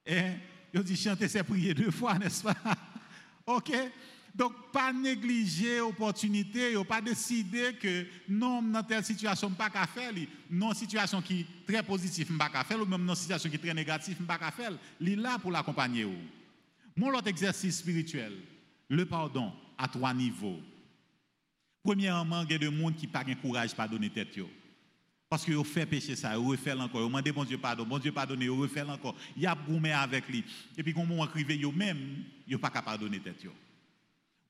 Et 0.07 0.31
je 0.73 0.81
dis 0.81 0.97
chanter 0.97 1.29
c'est 1.29 1.45
prier 1.45 1.75
deux 1.75 1.91
fois, 1.91 2.19
n'est-ce 2.19 2.43
pas? 2.43 2.57
OK 3.47 3.71
donc, 4.35 4.55
pas 4.73 4.93
négliger 4.93 5.79
l'opportunité, 5.79 6.75
pas 6.89 7.03
décider 7.03 7.75
que 7.75 8.07
non, 8.29 8.63
dans 8.63 8.83
telle 8.83 9.05
situation, 9.05 9.49
je 9.49 9.53
ne 9.53 9.71
pas 9.71 9.87
faire. 9.87 10.13
Non, 10.51 10.73
situation 10.73 11.21
qui 11.21 11.41
est 11.41 11.71
très 11.71 11.83
positive, 11.83 12.27
je 12.29 12.33
ne 12.33 12.39
pas 12.39 12.65
faire. 12.65 12.81
Ou 12.81 12.87
même 12.87 13.05
dans 13.05 13.15
situation 13.15 13.51
qui 13.51 13.57
est 13.57 13.59
très 13.59 13.75
négative, 13.75 14.17
je 14.17 14.23
ne 14.23 14.27
pas 14.27 14.51
faire. 14.51 14.73
Il 15.01 15.21
là 15.21 15.39
pour 15.39 15.51
l'accompagner. 15.51 16.09
Mon 16.97 17.13
autre 17.15 17.29
exercice 17.29 17.79
spirituel, 17.79 18.33
le 18.89 19.05
pardon 19.05 19.53
à 19.77 19.87
trois 19.87 20.15
niveaux. 20.15 20.61
Premièrement, 21.83 22.43
il 22.43 22.53
y 22.53 22.55
a 22.55 22.59
des 22.59 22.67
gens 22.67 22.93
qui 22.93 23.07
n'ont 23.07 23.13
pas 23.13 23.25
courage 23.35 23.71
de 23.71 23.77
pardonner 23.77 24.09
tête. 24.09 24.39
Parce 25.29 25.45
que 25.45 25.53
vous 25.53 25.65
fait 25.65 25.87
péché 25.87 26.15
ça, 26.15 26.37
vous 26.37 26.51
refait 26.51 26.73
encore, 26.73 27.01
vous 27.01 27.07
demandez 27.09 27.33
bon 27.33 27.45
Dieu 27.45 27.59
pardon, 27.59 27.85
bon 27.85 27.99
Dieu 27.99 28.13
pardonne, 28.13 28.47
vous 28.47 28.61
refait 28.61 28.83
encore. 28.83 29.17
Il 29.37 29.43
y 29.43 29.47
a 29.47 29.57
avec 30.01 30.29
lui. 30.29 30.45
Et 30.77 30.83
puis, 30.83 30.95
quand 30.95 31.05
vous 31.05 31.25
écrivez, 31.25 31.57
vous 31.57 31.73
même, 31.73 32.25
vous 32.49 32.59
pas 32.59 32.71
capable 32.71 33.05
de 33.05 33.09
pardonner 33.09 33.21
tête. 33.21 33.47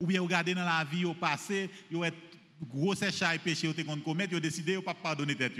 Ou 0.02 0.06
bien 0.06 0.20
regardez 0.20 0.52
dans 0.52 0.64
la 0.64 0.82
vie 0.82 1.04
au 1.04 1.14
passé, 1.14 1.70
vous 1.88 2.02
êtes 2.02 2.16
gros 2.60 2.92
séchage 2.92 3.38
péché, 3.38 3.68
vous 3.68 3.78
avez 3.78 4.00
commettre, 4.02 4.34
vous 4.34 4.40
décidé 4.40 4.72
de 4.72 4.78
ne 4.78 4.82
pas 4.82 4.94
pardonner 4.94 5.36
tête. 5.36 5.52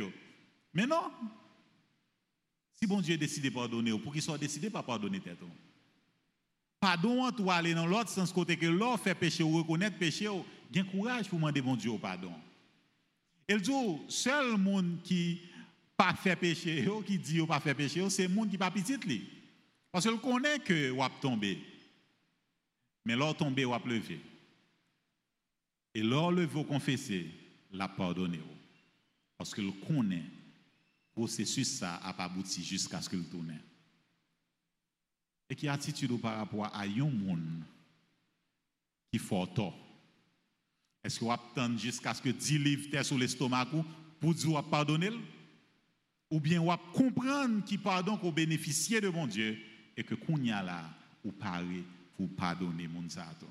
Mais 0.74 0.84
non. 0.84 1.12
Si 2.74 2.84
bon 2.84 3.00
Dieu 3.00 3.16
décide 3.16 3.44
de 3.44 3.50
pardonner, 3.50 3.96
pour 3.96 4.12
qu'il 4.12 4.20
soit 4.20 4.38
décidé 4.38 4.66
de 4.66 4.72
pas 4.72 4.82
pardonner 4.82 5.20
tête. 5.20 5.38
Pardon, 6.80 7.30
tu 7.30 7.48
aller 7.48 7.72
dans 7.72 7.86
l'autre 7.86 8.08
sens 8.08 8.32
côté 8.32 8.56
que 8.56 8.66
l'autre 8.66 9.04
fait 9.04 9.14
péché 9.14 9.44
ou 9.44 9.58
reconnaître 9.58 9.96
péché, 9.96 10.28
bien 10.68 10.82
courage 10.82 11.28
pour 11.28 11.38
demander 11.38 11.62
bon 11.62 11.76
Dieu 11.76 11.92
pardon. 12.02 12.32
Et 13.46 13.56
dit, 13.58 13.72
seul 14.08 14.56
monde 14.56 15.02
qui 15.04 15.40
pas 15.96 16.14
fait 16.14 16.34
péché, 16.34 16.84
qui 17.06 17.16
dit 17.16 17.46
pas 17.46 17.60
fait 17.60 17.76
péché, 17.76 18.10
c'est 18.10 18.24
le 18.24 18.34
monde 18.34 18.50
qui 18.50 18.58
pas 18.58 18.72
petit 18.72 18.98
Parce 19.92 20.04
qu'il 20.04 20.18
connaît 20.18 20.58
que 20.58 20.90
vous 20.90 21.00
avez 21.00 21.14
tombé. 21.20 21.62
Mais 23.04 23.14
l'autre 23.14 23.38
tombé, 23.38 23.64
vous 23.64 23.74
avez 23.74 23.88
levé. 23.88 24.31
Et 25.94 26.02
lors 26.02 26.32
le 26.32 26.46
vous 26.46 26.64
confesser, 26.64 27.30
la 27.72 27.88
pardonner. 27.88 28.40
Parce 29.36 29.54
que 29.54 29.60
le 29.60 29.72
connaît, 29.72 30.16
le 30.16 31.12
processus 31.14 31.78
ça 31.78 31.96
a 31.96 32.12
pas 32.12 32.24
abouti 32.24 32.62
jusqu'à 32.62 33.00
ce 33.00 33.08
que 33.08 33.16
le 33.16 33.24
tourne. 33.24 33.58
Et 35.48 35.54
qui 35.54 35.68
attitude 35.68 36.18
par 36.20 36.38
rapport 36.38 36.66
à 36.66 36.82
un 36.82 37.10
monde 37.10 37.62
qui 39.10 39.18
fait 39.18 39.46
tort. 39.54 39.76
Est-ce 41.04 41.18
que 41.18 41.24
vous 41.24 41.32
attendez 41.32 41.78
jusqu'à 41.78 42.14
ce 42.14 42.22
que 42.22 42.30
10 42.30 42.58
livres 42.58 42.90
soient 42.90 43.04
sur 43.04 43.18
l'estomac 43.18 43.68
pour 44.20 44.34
dire 44.34 44.62
pardonner 44.64 45.10
Ou 46.30 46.40
bien 46.40 46.60
vous 46.60 46.72
comprendre 46.94 47.64
qui 47.64 47.76
pardon 47.76 48.16
qu'on 48.16 48.32
bénéficier 48.32 49.00
de 49.00 49.08
mon 49.08 49.26
Dieu 49.26 49.58
et 49.96 50.04
que 50.04 50.14
qu'on 50.14 50.38
y 50.38 50.50
a 50.50 50.62
là, 50.62 50.88
pour 52.16 52.28
pardonner 52.36 52.88
mon 52.88 53.06
Zato. 53.08 53.46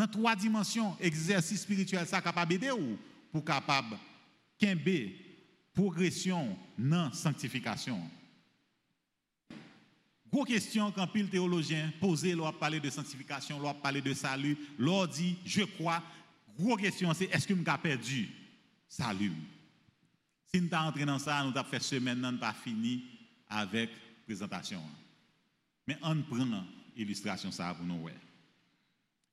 Dans 0.00 0.08
trois 0.08 0.34
dimensions, 0.34 0.96
exercice 0.98 1.60
spirituel, 1.60 2.06
ça 2.06 2.22
capable 2.22 2.52
d'aider 2.52 2.70
ou 2.70 2.96
pour 3.30 3.44
capable 3.44 3.98
qu'un 4.58 4.74
progression 5.74 6.56
non 6.78 7.12
sanctification? 7.12 8.00
Gros 10.32 10.44
question 10.44 10.90
quand 10.90 11.06
pile 11.06 11.28
théologien 11.28 11.92
posé, 12.00 12.34
l'on 12.34 12.50
parler 12.50 12.80
de 12.80 12.88
sanctification, 12.88 13.60
l'on 13.60 13.74
parler 13.74 14.00
de 14.00 14.14
salut, 14.14 14.56
l'on 14.78 15.04
dit 15.04 15.36
je 15.44 15.64
crois. 15.64 16.02
Gros 16.58 16.78
question 16.78 17.12
c'est 17.12 17.26
est-ce 17.26 17.46
que 17.46 17.52
avons 17.52 17.82
perdu? 17.82 18.30
Salut 18.88 19.34
Si 20.46 20.62
nous 20.62 20.70
sommes 20.70 20.78
entré 20.86 21.04
dans 21.04 21.18
ça, 21.18 21.44
nous 21.44 21.50
avons 21.54 21.68
fait 21.68 21.82
semaine, 21.82 22.20
nous 22.20 22.38
pas 22.38 22.54
fini 22.54 23.04
avec 23.50 23.90
présentation. 24.24 24.80
Mais 25.86 25.98
on 26.00 26.22
prend 26.22 26.64
l'illustration 26.96 27.52
ça 27.52 27.74
pour 27.74 27.84
nous. 27.84 28.08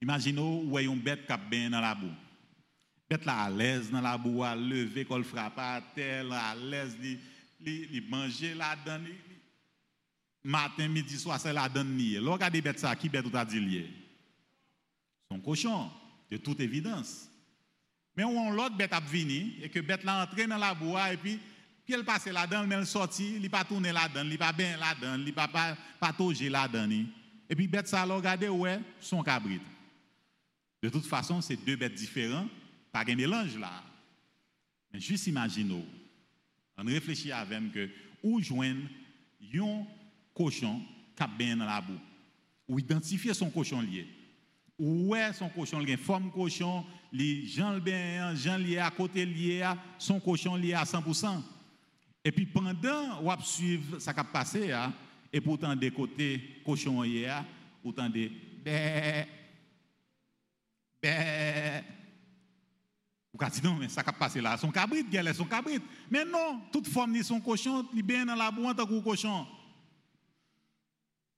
Imaginez 0.01 0.41
où 0.41 0.77
une 0.77 0.99
bête 0.99 1.25
qui 1.25 1.33
bien 1.49 1.69
dans 1.69 1.81
la 1.81 1.95
boue. 1.95 2.13
Bête 3.09 3.25
là 3.25 3.43
à 3.43 3.49
l'aise 3.49 3.89
dans 3.89 4.01
la 4.01 4.17
boue, 4.17 4.43
à 4.43 4.55
lever, 4.55 5.05
qu'on 5.05 5.23
frappe 5.23 5.57
à 5.57 5.81
terre, 5.95 6.31
à 6.31 6.55
l'aise, 6.55 6.97
il 7.65 8.03
manger 8.09 8.53
là-dedans, 8.53 9.03
matin, 10.43 10.87
midi, 10.87 11.17
soir, 11.17 11.39
c'est 11.39 11.53
la 11.53 11.67
donne 11.67 11.95
nier. 11.95 12.19
Lorsque 12.19 12.49
des 12.51 12.61
bêtes 12.61 12.79
ça, 12.79 12.95
qui 12.95 13.09
bête 13.09 13.25
ou 13.25 13.29
t'a 13.29 13.45
dit? 13.45 13.85
Son 15.29 15.39
cochon, 15.39 15.89
de 16.29 16.37
toute 16.37 16.59
évidence. 16.59 17.29
Mais 18.15 18.23
on 18.23 18.51
l'autre 18.51 18.75
bête 18.75 18.93
a 18.93 18.99
venu 18.99 19.53
et 19.61 19.69
que 19.69 19.79
bête 19.79 20.03
l'a 20.03 20.23
entré 20.23 20.47
dans 20.47 20.57
la 20.57 20.73
bois 20.73 21.13
et 21.13 21.17
puis 21.17 21.39
puis 21.87 21.93
elle 21.93 22.03
passe 22.03 22.25
là-dedans, 22.25 22.67
mais 22.67 22.75
elle 22.75 22.85
sorti, 22.85 23.35
il 23.37 23.49
pas 23.49 23.63
tourné 23.63 23.93
là-dedans, 23.93 24.27
il 24.29 24.37
pas 24.37 24.51
bien 24.51 24.75
là-dedans, 24.75 25.23
il 25.25 25.33
pas 25.33 25.47
pas 25.47 25.77
patauger 25.97 26.49
là-dedans. 26.49 27.05
Et 27.49 27.55
puis 27.55 27.65
bête 27.65 27.87
ça 27.87 28.05
l'a 28.05 28.15
regardé 28.15 28.49
ouais, 28.49 28.81
son 28.99 29.23
cabrit? 29.23 29.61
De 30.81 30.89
toute 30.89 31.05
façon, 31.05 31.41
c'est 31.41 31.63
deux 31.65 31.75
bêtes 31.75 31.95
différentes, 31.95 32.49
pas 32.91 33.03
un 33.07 33.15
mélange 33.15 33.57
là. 33.57 33.83
Mais 34.93 34.99
juste 34.99 35.27
imaginez, 35.27 35.83
on 36.77 36.85
réfléchit 36.85 37.31
avec 37.31 37.71
que 37.71 37.89
où 38.23 38.41
joindre 38.41 38.81
un 39.53 39.85
cochon 40.33 40.81
qui 41.15 41.23
a 41.23 41.27
bien 41.27 41.57
dans 41.57 41.65
la 41.65 41.81
boue? 41.81 41.99
Ou 42.67 42.79
identifier 42.79 43.33
son 43.33 43.49
cochon 43.49 43.81
lié? 43.81 44.07
Ou 44.77 45.15
est 45.15 45.33
son 45.33 45.49
cochon 45.49 45.79
lié, 45.79 45.97
forme 45.97 46.31
cochon, 46.31 46.85
les 47.11 47.47
gens 47.47 47.79
bien, 47.79 48.35
gens 48.35 48.57
liés 48.57 48.77
à 48.77 48.91
côté 48.91 49.25
lié, 49.25 49.67
son 49.97 50.19
cochon 50.19 50.55
lié 50.55 50.73
à 50.73 50.83
100%. 50.83 51.41
Et 52.23 52.31
puis 52.31 52.45
pendant 52.45 52.73
ou 53.23 53.43
suivre 53.43 53.99
ça 53.99 54.13
qui 54.13 54.19
a 54.19 54.23
passé, 54.23 54.75
et 55.31 55.41
pourtant 55.41 55.75
des 55.75 55.91
côtés 55.91 56.61
cochon 56.63 57.03
hier, 57.03 57.43
autant 57.83 58.09
des 58.09 58.31
bé. 61.01 61.83
Vous 63.33 63.45
avez 63.45 63.51
dit 63.51 63.61
non, 63.63 63.75
mais 63.75 63.89
ça 63.89 64.03
qui 64.03 64.11
passé 64.13 64.41
là, 64.41 64.57
son 64.57 64.71
cabrit, 64.71 65.05
son 65.33 65.45
cabrit. 65.45 65.79
Mais 66.09 66.25
non, 66.25 66.61
toute 66.71 66.87
forme 66.87 67.11
ni 67.11 67.23
son 67.23 67.39
cochon, 67.39 67.85
il 67.93 68.03
bien 68.03 68.25
dans 68.25 68.35
la 68.35 68.49
boue 68.49 68.65
en 68.65 68.73
tant 68.73 68.87
cochon. 69.01 69.45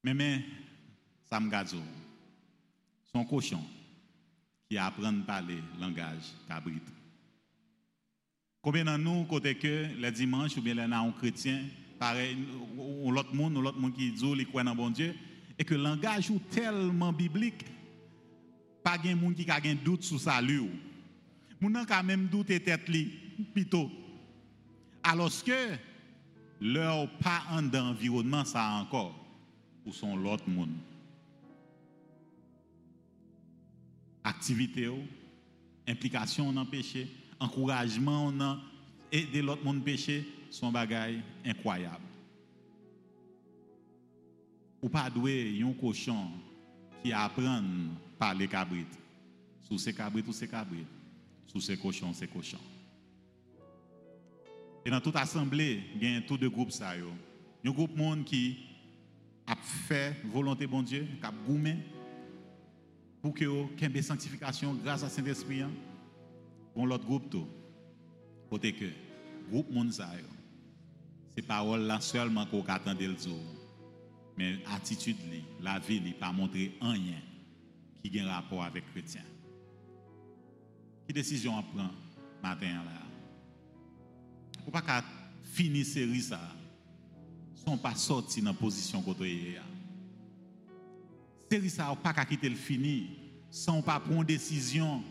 Mais, 0.03 0.13
mais, 0.13 0.45
ça 1.29 1.39
me 1.39 1.49
son 3.11 3.25
cochon 3.25 3.63
qui 4.69 4.77
apprend 4.77 5.19
à 5.19 5.25
parler 5.25 5.59
langage 5.79 6.23
cabrit. 6.47 6.79
Combien 8.61 8.85
de 8.85 8.97
nous, 8.97 9.23
côté 9.25 9.55
que 9.55 9.87
les 9.97 10.11
dimanches 10.11 10.57
ou 10.57 10.61
bien 10.61 10.75
les 10.75 10.81
un 10.81 11.11
chrétien, 11.11 11.63
pareil, 11.97 12.37
ou 12.77 13.11
l'autre 13.11 13.33
monde, 13.33 13.57
ou 13.57 13.61
l'autre 13.61 13.79
monde 13.79 13.93
qui 13.93 14.11
dit, 14.11 14.35
les 14.35 14.45
croit 14.45 14.63
dans 14.63 14.75
bon 14.75 14.89
Dieu, 14.89 15.15
et 15.57 15.63
que 15.63 15.75
le 15.75 15.83
langage 15.83 16.29
est 16.29 16.49
tellement 16.49 17.11
biblique, 17.11 17.65
pas 18.89 18.97
qui 18.97 19.49
a 19.49 19.71
un 19.71 19.75
doute 19.75 20.03
sur 20.03 20.19
salut. 20.19 20.69
Moun 21.59 21.73
nan 21.73 21.85
quand 21.85 22.03
même 22.03 22.27
doute 22.27 22.47
tête 22.47 22.87
li, 22.87 23.11
plutôt. 23.53 23.91
Alors 25.03 25.31
que 25.43 25.75
leur 26.61 27.09
pas 27.19 27.43
en 27.51 27.67
environnement 27.73 28.45
ça 28.45 28.65
encore 28.81 29.15
ou 29.85 29.91
sont 29.93 30.15
l'autre 30.15 30.47
monde. 30.49 30.73
Activité, 34.23 34.89
implication 35.87 36.51
dans 36.53 36.65
péché, 36.65 37.07
encouragement 37.39 38.31
dans 38.31 38.59
aider 39.11 39.41
l'autre 39.41 39.63
monde 39.63 39.83
péché, 39.83 40.25
sont 40.49 40.71
bagaille 40.71 41.21
incroyable. 41.45 42.03
Ou 44.81 44.87
pas 44.87 45.09
doué 45.09 45.61
un 45.61 45.73
cochon 45.73 46.29
qui 47.03 47.11
apprend 47.11 47.61
parler 48.19 48.47
cabrit. 48.47 48.85
Sous 49.61 49.77
ces 49.79 49.93
cabrites 49.93 50.27
ou 50.27 50.33
ces 50.33 50.47
cabrites. 50.47 50.85
Sous 51.47 51.61
ces 51.61 51.77
cochons, 51.77 52.13
ces 52.13 52.27
cochons. 52.27 52.59
Et 54.85 54.91
dans 54.91 55.01
toute 55.01 55.15
assemblée, 55.15 55.81
il 55.95 56.03
y 56.03 56.15
a 56.15 56.21
tout 56.21 56.37
de 56.37 56.47
groupes 56.47 56.71
ça. 56.71 56.91
Un 57.65 57.71
groupe 57.71 57.95
monde 57.95 58.25
qui 58.25 58.57
a 59.47 59.55
fait 59.55 60.15
volonté 60.25 60.67
bon 60.67 60.83
Dieu, 60.83 61.07
qui 61.19 61.25
a 61.25 61.31
goumé 61.31 61.77
pour 63.21 63.33
que 63.33 63.43
ayez 63.83 64.01
sanctification 64.01 64.73
grâce 64.75 65.03
à 65.03 65.09
Saint-Esprit. 65.09 65.63
Bon 66.75 66.85
l'autre 66.85 67.05
groupe 67.05 67.29
tout. 67.29 67.47
Côté 68.49 68.73
que 68.73 68.85
groupe 69.49 69.71
monde 69.71 69.91
ça 69.91 70.09
c'est 71.35 71.41
parole 71.41 71.81
là 71.81 71.99
seulement 71.99 72.45
qu'on 72.45 72.63
attend 72.63 72.93
le 72.93 73.13
dire. 73.13 73.31
Mais 74.37 74.59
attitude 74.73 75.17
la 75.61 75.79
vie 75.79 76.01
n'est 76.01 76.13
pas 76.13 76.31
montrer 76.31 76.71
rien 76.81 77.21
qui 78.03 78.19
a 78.19 78.23
un 78.25 78.31
rapport 78.31 78.63
avec 78.63 78.83
les 78.85 79.01
chrétiens. 79.01 79.25
Quelle 81.05 81.15
décision 81.15 81.57
on 81.57 81.63
prend 81.63 81.89
matin 82.41 82.83
là? 82.83 83.01
Pour 84.63 84.71
pas 84.71 85.03
finir 85.43 85.85
série 85.85 86.21
ça 86.21 86.55
sont 87.55 87.77
pas 87.77 87.95
sortis 87.95 88.41
dans 88.41 88.51
la 88.51 88.57
position 88.57 89.01
côté 89.01 89.57
série 91.49 91.69
ça 91.69 91.95
pas 92.01 92.13
qu'à 92.13 92.25
quitter 92.25 92.49
le 92.49 92.55
fini 92.55 93.09
sans 93.49 93.81
pas 93.81 93.99
prendre 93.99 94.25
décision 94.25 95.03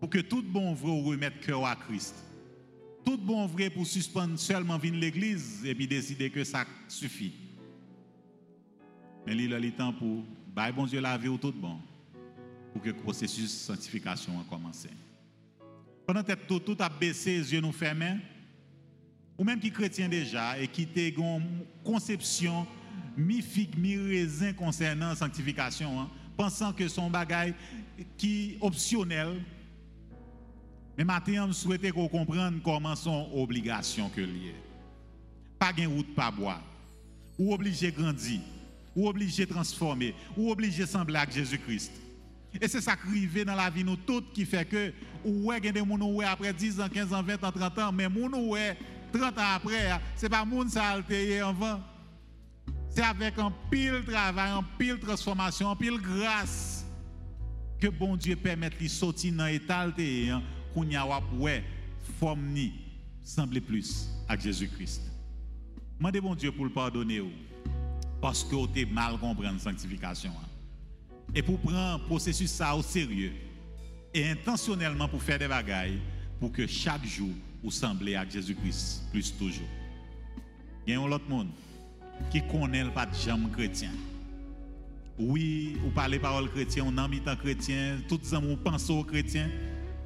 pour 0.00 0.10
que 0.10 0.18
tout 0.18 0.42
bon 0.42 0.74
vrai 0.74 1.02
remettre 1.02 1.40
cœur 1.40 1.64
à 1.64 1.76
Christ. 1.76 2.14
Tout 3.04 3.18
bon 3.18 3.46
vrai 3.46 3.70
pour 3.70 3.86
suspendre 3.86 4.38
seulement 4.38 4.78
l'église 4.78 5.64
et 5.64 5.74
puis 5.74 5.86
décider 5.86 6.30
que 6.30 6.44
ça 6.44 6.64
suffit. 6.88 7.32
Mais 9.26 9.36
il 9.36 9.52
a 9.54 9.58
le 9.58 9.72
temps 9.72 9.92
pour 9.92 10.24
bah 10.58 10.72
bon 10.72 10.86
Dieu 10.86 11.00
la 11.00 11.16
vie 11.16 11.28
au 11.28 11.38
tout 11.38 11.52
bon 11.52 11.78
pour 12.72 12.82
que 12.82 12.88
le 12.88 12.96
processus 12.96 13.44
de 13.44 13.74
sanctification 13.74 14.40
a 14.40 14.44
commencé. 14.50 14.88
Pendant 16.04 16.24
que 16.24 16.32
tout, 16.32 16.58
tout 16.58 16.76
a 16.80 16.88
baissé, 16.88 17.38
les 17.38 17.52
yeux 17.52 17.60
nous 17.60 17.70
fermés, 17.70 18.16
ou 19.38 19.44
même 19.44 19.60
qui 19.60 19.70
chrétien 19.70 20.08
déjà 20.08 20.58
et 20.58 20.66
qui 20.66 20.88
a 20.96 21.00
une 21.00 21.64
conception 21.84 22.66
mi-figue, 23.16 23.78
mi-raisin 23.78 24.52
concernant 24.52 25.10
la 25.10 25.14
sanctification, 25.14 26.00
hein, 26.00 26.10
pensant 26.36 26.72
que 26.72 26.88
son 26.88 27.08
bagage 27.08 27.54
qui 28.16 28.58
optionnel. 28.60 29.40
Mais 30.96 31.04
maintenant, 31.04 31.46
je 31.46 31.52
souhaite 31.52 31.92
qu'on 31.92 32.08
comprenne 32.08 32.60
comment 32.64 32.96
son 32.96 33.30
obligation 33.32 34.08
que 34.08 34.22
lié. 34.22 34.56
Pas 35.56 35.72
de 35.72 35.86
route, 35.86 36.12
pas 36.16 36.32
boire. 36.32 36.64
Ou 37.38 37.54
obligé 37.54 37.92
grandir, 37.92 38.40
ou 38.98 39.08
obligé 39.08 39.46
de 39.46 39.52
transformer, 39.52 40.12
ou 40.36 40.50
obligé 40.50 40.84
sembler 40.84 41.18
à 41.18 41.30
Jésus-Christ. 41.30 41.92
Et 42.60 42.66
c'est 42.66 42.80
ça 42.80 42.96
qui 42.96 43.06
arrive 43.06 43.44
dans 43.44 43.54
la 43.54 43.70
vie 43.70 43.84
nous 43.84 43.94
toutes 43.94 44.32
qui 44.32 44.44
fait 44.44 44.64
que, 44.64 44.92
ou 45.24 45.46
ouais, 45.46 45.60
des 45.60 45.72
gens 45.72 46.20
après 46.26 46.52
10 46.52 46.80
ans, 46.80 46.88
15 46.88 47.12
ans, 47.12 47.22
20 47.22 47.44
ans, 47.44 47.52
30 47.52 47.78
ans, 47.78 47.92
mais 47.92 48.08
nous, 48.08 48.48
ouais, 48.48 48.76
30 49.12 49.38
ans 49.38 49.42
après, 49.54 50.00
ce 50.16 50.22
n'est 50.22 50.28
pas 50.28 50.44
monde 50.44 50.68
ça 50.68 50.84
altéré 50.86 51.38
avant. 51.38 51.80
C'est 52.90 53.04
avec 53.04 53.38
un 53.38 53.52
pile 53.70 54.02
travail, 54.04 54.50
un 54.50 54.64
pile 54.76 54.98
transformation, 54.98 55.70
un 55.70 55.76
pile 55.76 56.00
grâce 56.00 56.84
que 57.78 57.86
bon 57.86 58.16
Dieu 58.16 58.34
permet 58.34 58.68
de 58.68 58.88
sortir 58.88 59.32
dans 59.32 59.46
l'état 59.46 59.78
altéré, 59.78 60.30
hein, 60.30 60.42
qu'on 60.74 60.82
y 60.82 60.96
a 60.96 61.06
ouais, 61.34 61.62
forme 62.18 62.46
ni, 62.48 62.72
plus 63.64 64.08
à 64.28 64.36
Jésus-Christ. 64.36 65.02
Demandez 65.98 66.20
bon 66.20 66.34
Dieu 66.34 66.50
pour 66.50 66.64
le 66.64 66.72
pardonner 66.72 67.22
parce 68.20 68.44
que 68.44 68.54
vous 68.54 68.64
avez 68.64 68.86
mal 68.86 69.18
compris 69.18 69.44
la 69.44 69.58
sanctification. 69.58 70.30
Hein. 70.30 70.48
Et 71.34 71.42
pour 71.42 71.58
prendre 71.58 71.98
le 72.02 72.06
processus 72.06 72.50
ça 72.50 72.74
au 72.74 72.82
sérieux 72.82 73.32
et 74.14 74.28
intentionnellement 74.28 75.08
pour 75.08 75.22
faire 75.22 75.38
des 75.38 75.48
bagailles 75.48 76.00
pour 76.40 76.52
que 76.52 76.66
chaque 76.66 77.04
jour 77.04 77.30
ou 77.62 77.70
sembler 77.70 78.14
à 78.14 78.28
Jésus-Christ 78.28 79.04
plus 79.10 79.36
toujours. 79.36 79.68
Il 80.86 80.94
y 80.94 80.96
a 80.96 81.00
un 81.00 81.04
autre 81.04 81.28
monde 81.28 81.48
qui 82.30 82.40
connaît 82.42 82.84
pas 82.86 83.06
de 83.06 83.14
chrétien. 83.52 83.90
Oui, 85.18 85.76
ou 85.84 85.90
parler 85.90 86.18
parole 86.18 86.48
chrétien, 86.50 86.84
on 86.86 86.96
a 86.96 87.08
mis 87.08 87.20
chrétien, 87.20 87.98
tout 88.08 88.20
les 88.22 88.30
gens 88.30 88.56
pensent 88.62 88.88
aux 88.88 89.02
chrétiens, 89.02 89.50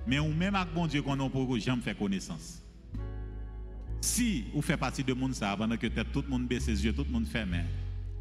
mais 0.06 0.18
on 0.18 0.32
même 0.32 0.54
avec 0.54 0.72
bon 0.74 0.86
Dieu 0.86 1.02
qu'on 1.02 1.20
a 1.20 1.28
pour 1.28 1.58
jamais 1.58 1.82
faire 1.82 1.96
connaissance. 1.96 2.62
Si 4.00 4.46
vous 4.52 4.62
faites 4.62 4.80
partie 4.80 5.04
de 5.04 5.12
monde 5.12 5.34
ça, 5.34 5.54
pendant 5.56 5.76
que 5.76 5.86
tout 5.86 6.22
le 6.22 6.28
monde 6.28 6.48
baisse 6.48 6.64
ses 6.64 6.84
yeux, 6.84 6.92
tout 6.92 7.04
le 7.04 7.12
monde 7.12 7.26
ferme, 7.26 7.62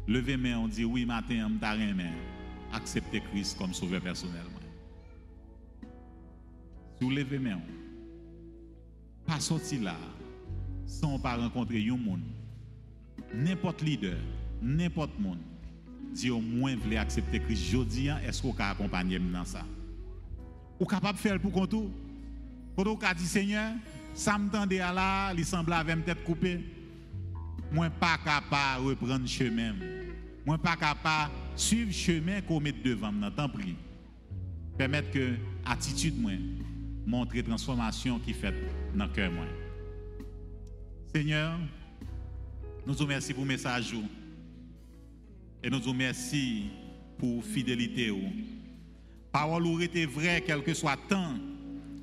levez 0.06 0.36
main, 0.36 0.58
on 0.58 0.68
dit 0.68 0.84
oui, 0.84 1.04
matin, 1.04 1.48
on 1.50 1.58
t'a 1.58 1.72
rien, 1.72 1.94
accepter 2.72 3.20
Christ 3.20 3.56
comme 3.58 3.74
sauveur 3.74 4.00
personnellement. 4.00 4.48
Si 6.98 7.04
vous 7.04 7.10
levez 7.10 7.38
main, 7.38 7.60
pas 9.26 9.40
sortir 9.40 9.82
là 9.82 9.96
sans 10.86 11.18
pas 11.18 11.36
rencontrer 11.36 11.88
un 11.88 11.96
monde, 11.96 12.20
n'importe 13.34 13.82
leader, 13.82 14.18
n'importe 14.60 15.18
monde 15.18 15.38
dit 16.12 16.30
au 16.30 16.40
moins 16.40 16.76
voulez 16.76 16.98
accepter 16.98 17.40
Christ. 17.40 17.70
Jodi 17.70 18.08
est-ce 18.08 18.42
qu'on 18.42 18.52
peut 18.52 18.62
accompagner 18.62 19.18
dans 19.18 19.44
ça? 19.44 19.64
Ou 20.78 20.84
capable 20.84 21.16
de 21.16 21.22
faire 21.22 21.40
pour 21.40 21.52
compte 21.52 21.70
tout? 21.70 21.90
Quand 22.76 22.86
on 22.86 23.14
dit 23.14 23.26
Seigneur 23.26 23.72
ça 24.14 24.36
me 24.36 24.50
tendait 24.50 24.80
à 24.80 24.92
là 24.92 25.32
il 25.34 25.44
semble 25.44 25.72
avec 25.72 26.04
tête 26.04 26.22
coupée 26.24 26.60
moi 27.70 27.90
pas 27.90 28.18
capable 28.18 28.86
reprendre 28.86 29.26
chemin. 29.26 29.74
Moi 30.44 30.58
pas 30.58 30.76
capable 30.76 31.32
suivre 31.56 31.92
chemin 31.92 32.40
qu'on 32.40 32.60
met 32.60 32.72
devant 32.72 33.12
moi 33.12 33.30
tant 33.30 33.48
prie 33.48 33.76
permettre 34.76 35.10
que 35.10 35.34
attitude 35.64 36.20
moi 36.20 36.32
montre 37.06 37.40
transformation 37.42 38.18
qui 38.18 38.32
fait 38.32 38.54
dans 38.94 39.08
cœur 39.08 39.30
Seigneur 41.14 41.58
nous 42.86 42.94
vous 42.94 43.04
remercions 43.04 43.34
pour 43.34 43.44
le 43.44 43.48
message 43.48 43.94
et 45.62 45.70
nous 45.70 45.80
vous 45.80 45.90
remercions 45.90 46.68
pour 47.18 47.44
fidélité 47.44 48.12
parole 49.30 49.66
aurait 49.66 49.84
été 49.84 50.06
vraie 50.06 50.42
quel 50.44 50.62
que 50.62 50.74
soit 50.74 50.96
le 50.96 51.08
temps 51.08 51.34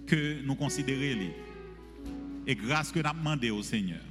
que 0.06 0.42
nous 0.44 0.56
considérons 0.56 1.32
et 2.48 2.56
grâce 2.56 2.92
que 2.92 3.00
nous 3.00 3.14
demandé 3.14 3.50
au 3.50 3.64
Seigneur 3.64 4.02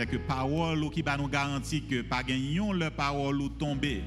c'est 0.00 0.06
que 0.06 0.16
parole 0.16 0.88
qui 0.88 1.02
va 1.02 1.18
nous 1.18 1.28
garantir 1.28 1.82
que 1.86 2.00
pas 2.00 2.22
gagnons 2.22 2.72
le 2.72 2.88
parole 2.88 3.38
ou 3.42 3.50
tomber 3.50 4.02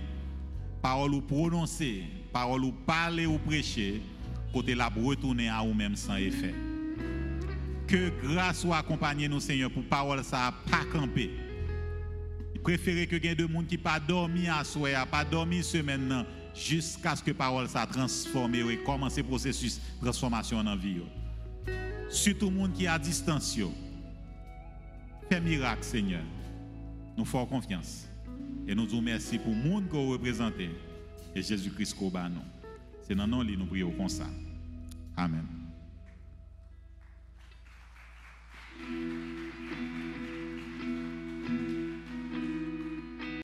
parole 0.82 1.14
ou 1.14 1.22
prononcer 1.22 2.06
parole 2.32 2.64
ou 2.64 2.72
parler 2.72 3.28
ou 3.28 3.38
prêcher 3.38 4.02
côté 4.52 4.74
la 4.74 4.88
retourner 4.88 5.50
à 5.50 5.64
nous-mêmes 5.64 5.96
sans 5.96 6.16
effet 6.16 6.56
que 7.86 8.10
grâce 8.24 8.62
soit 8.62 8.78
accompagner 8.78 9.28
nous 9.28 9.40
Seigneur 9.40 9.70
pour 9.70 9.84
parole 9.84 10.24
ça 10.24 10.52
pas 10.72 10.84
camper 10.92 11.30
préférer 12.64 13.06
que 13.06 13.18
gagne 13.18 13.36
de 13.36 13.46
monde 13.46 13.68
qui 13.68 13.78
pas 13.78 14.00
dormi 14.00 14.48
à 14.48 14.64
soir 14.64 15.06
pas 15.06 15.24
dormi 15.24 15.62
semaine 15.62 16.26
jusqu'à 16.56 17.16
ce 17.16 17.22
que 17.22 17.32
parole 17.32 17.68
ça 17.68 17.86
transforme 17.86 18.56
et 18.56 18.78
commencer 18.84 19.22
processus 19.22 19.80
de 20.00 20.06
transformation 20.06 20.64
dans 20.64 20.76
vie 20.76 21.02
surtout 22.10 22.50
le 22.50 22.56
monde 22.56 22.74
qui 22.74 22.86
est 22.86 22.88
à 22.88 22.98
distance 22.98 23.60
miracle, 25.40 25.84
Seigneur. 25.84 26.24
Nous 27.18 27.26
faisons 27.26 27.46
confiance. 27.46 28.08
Et 28.68 28.74
nous 28.76 28.88
vous 28.88 29.02
merci 29.02 29.38
pour 29.38 29.54
le 29.54 29.70
monde 29.70 29.88
que 29.88 29.96
vous 29.96 30.12
représentez. 30.12 30.70
Et 31.36 31.42
Jésus-Christ 31.42 31.96
qu'on 31.96 32.10
bat 32.10 32.30
nous. 32.30 32.42
C'est 33.02 33.16
dans 33.16 33.28
nous 33.28 33.44
que 33.44 33.56
nous 33.56 33.66
prions 33.66 33.92
comme 33.92 34.10
ça. 34.10 34.28
Amen. 35.18 35.46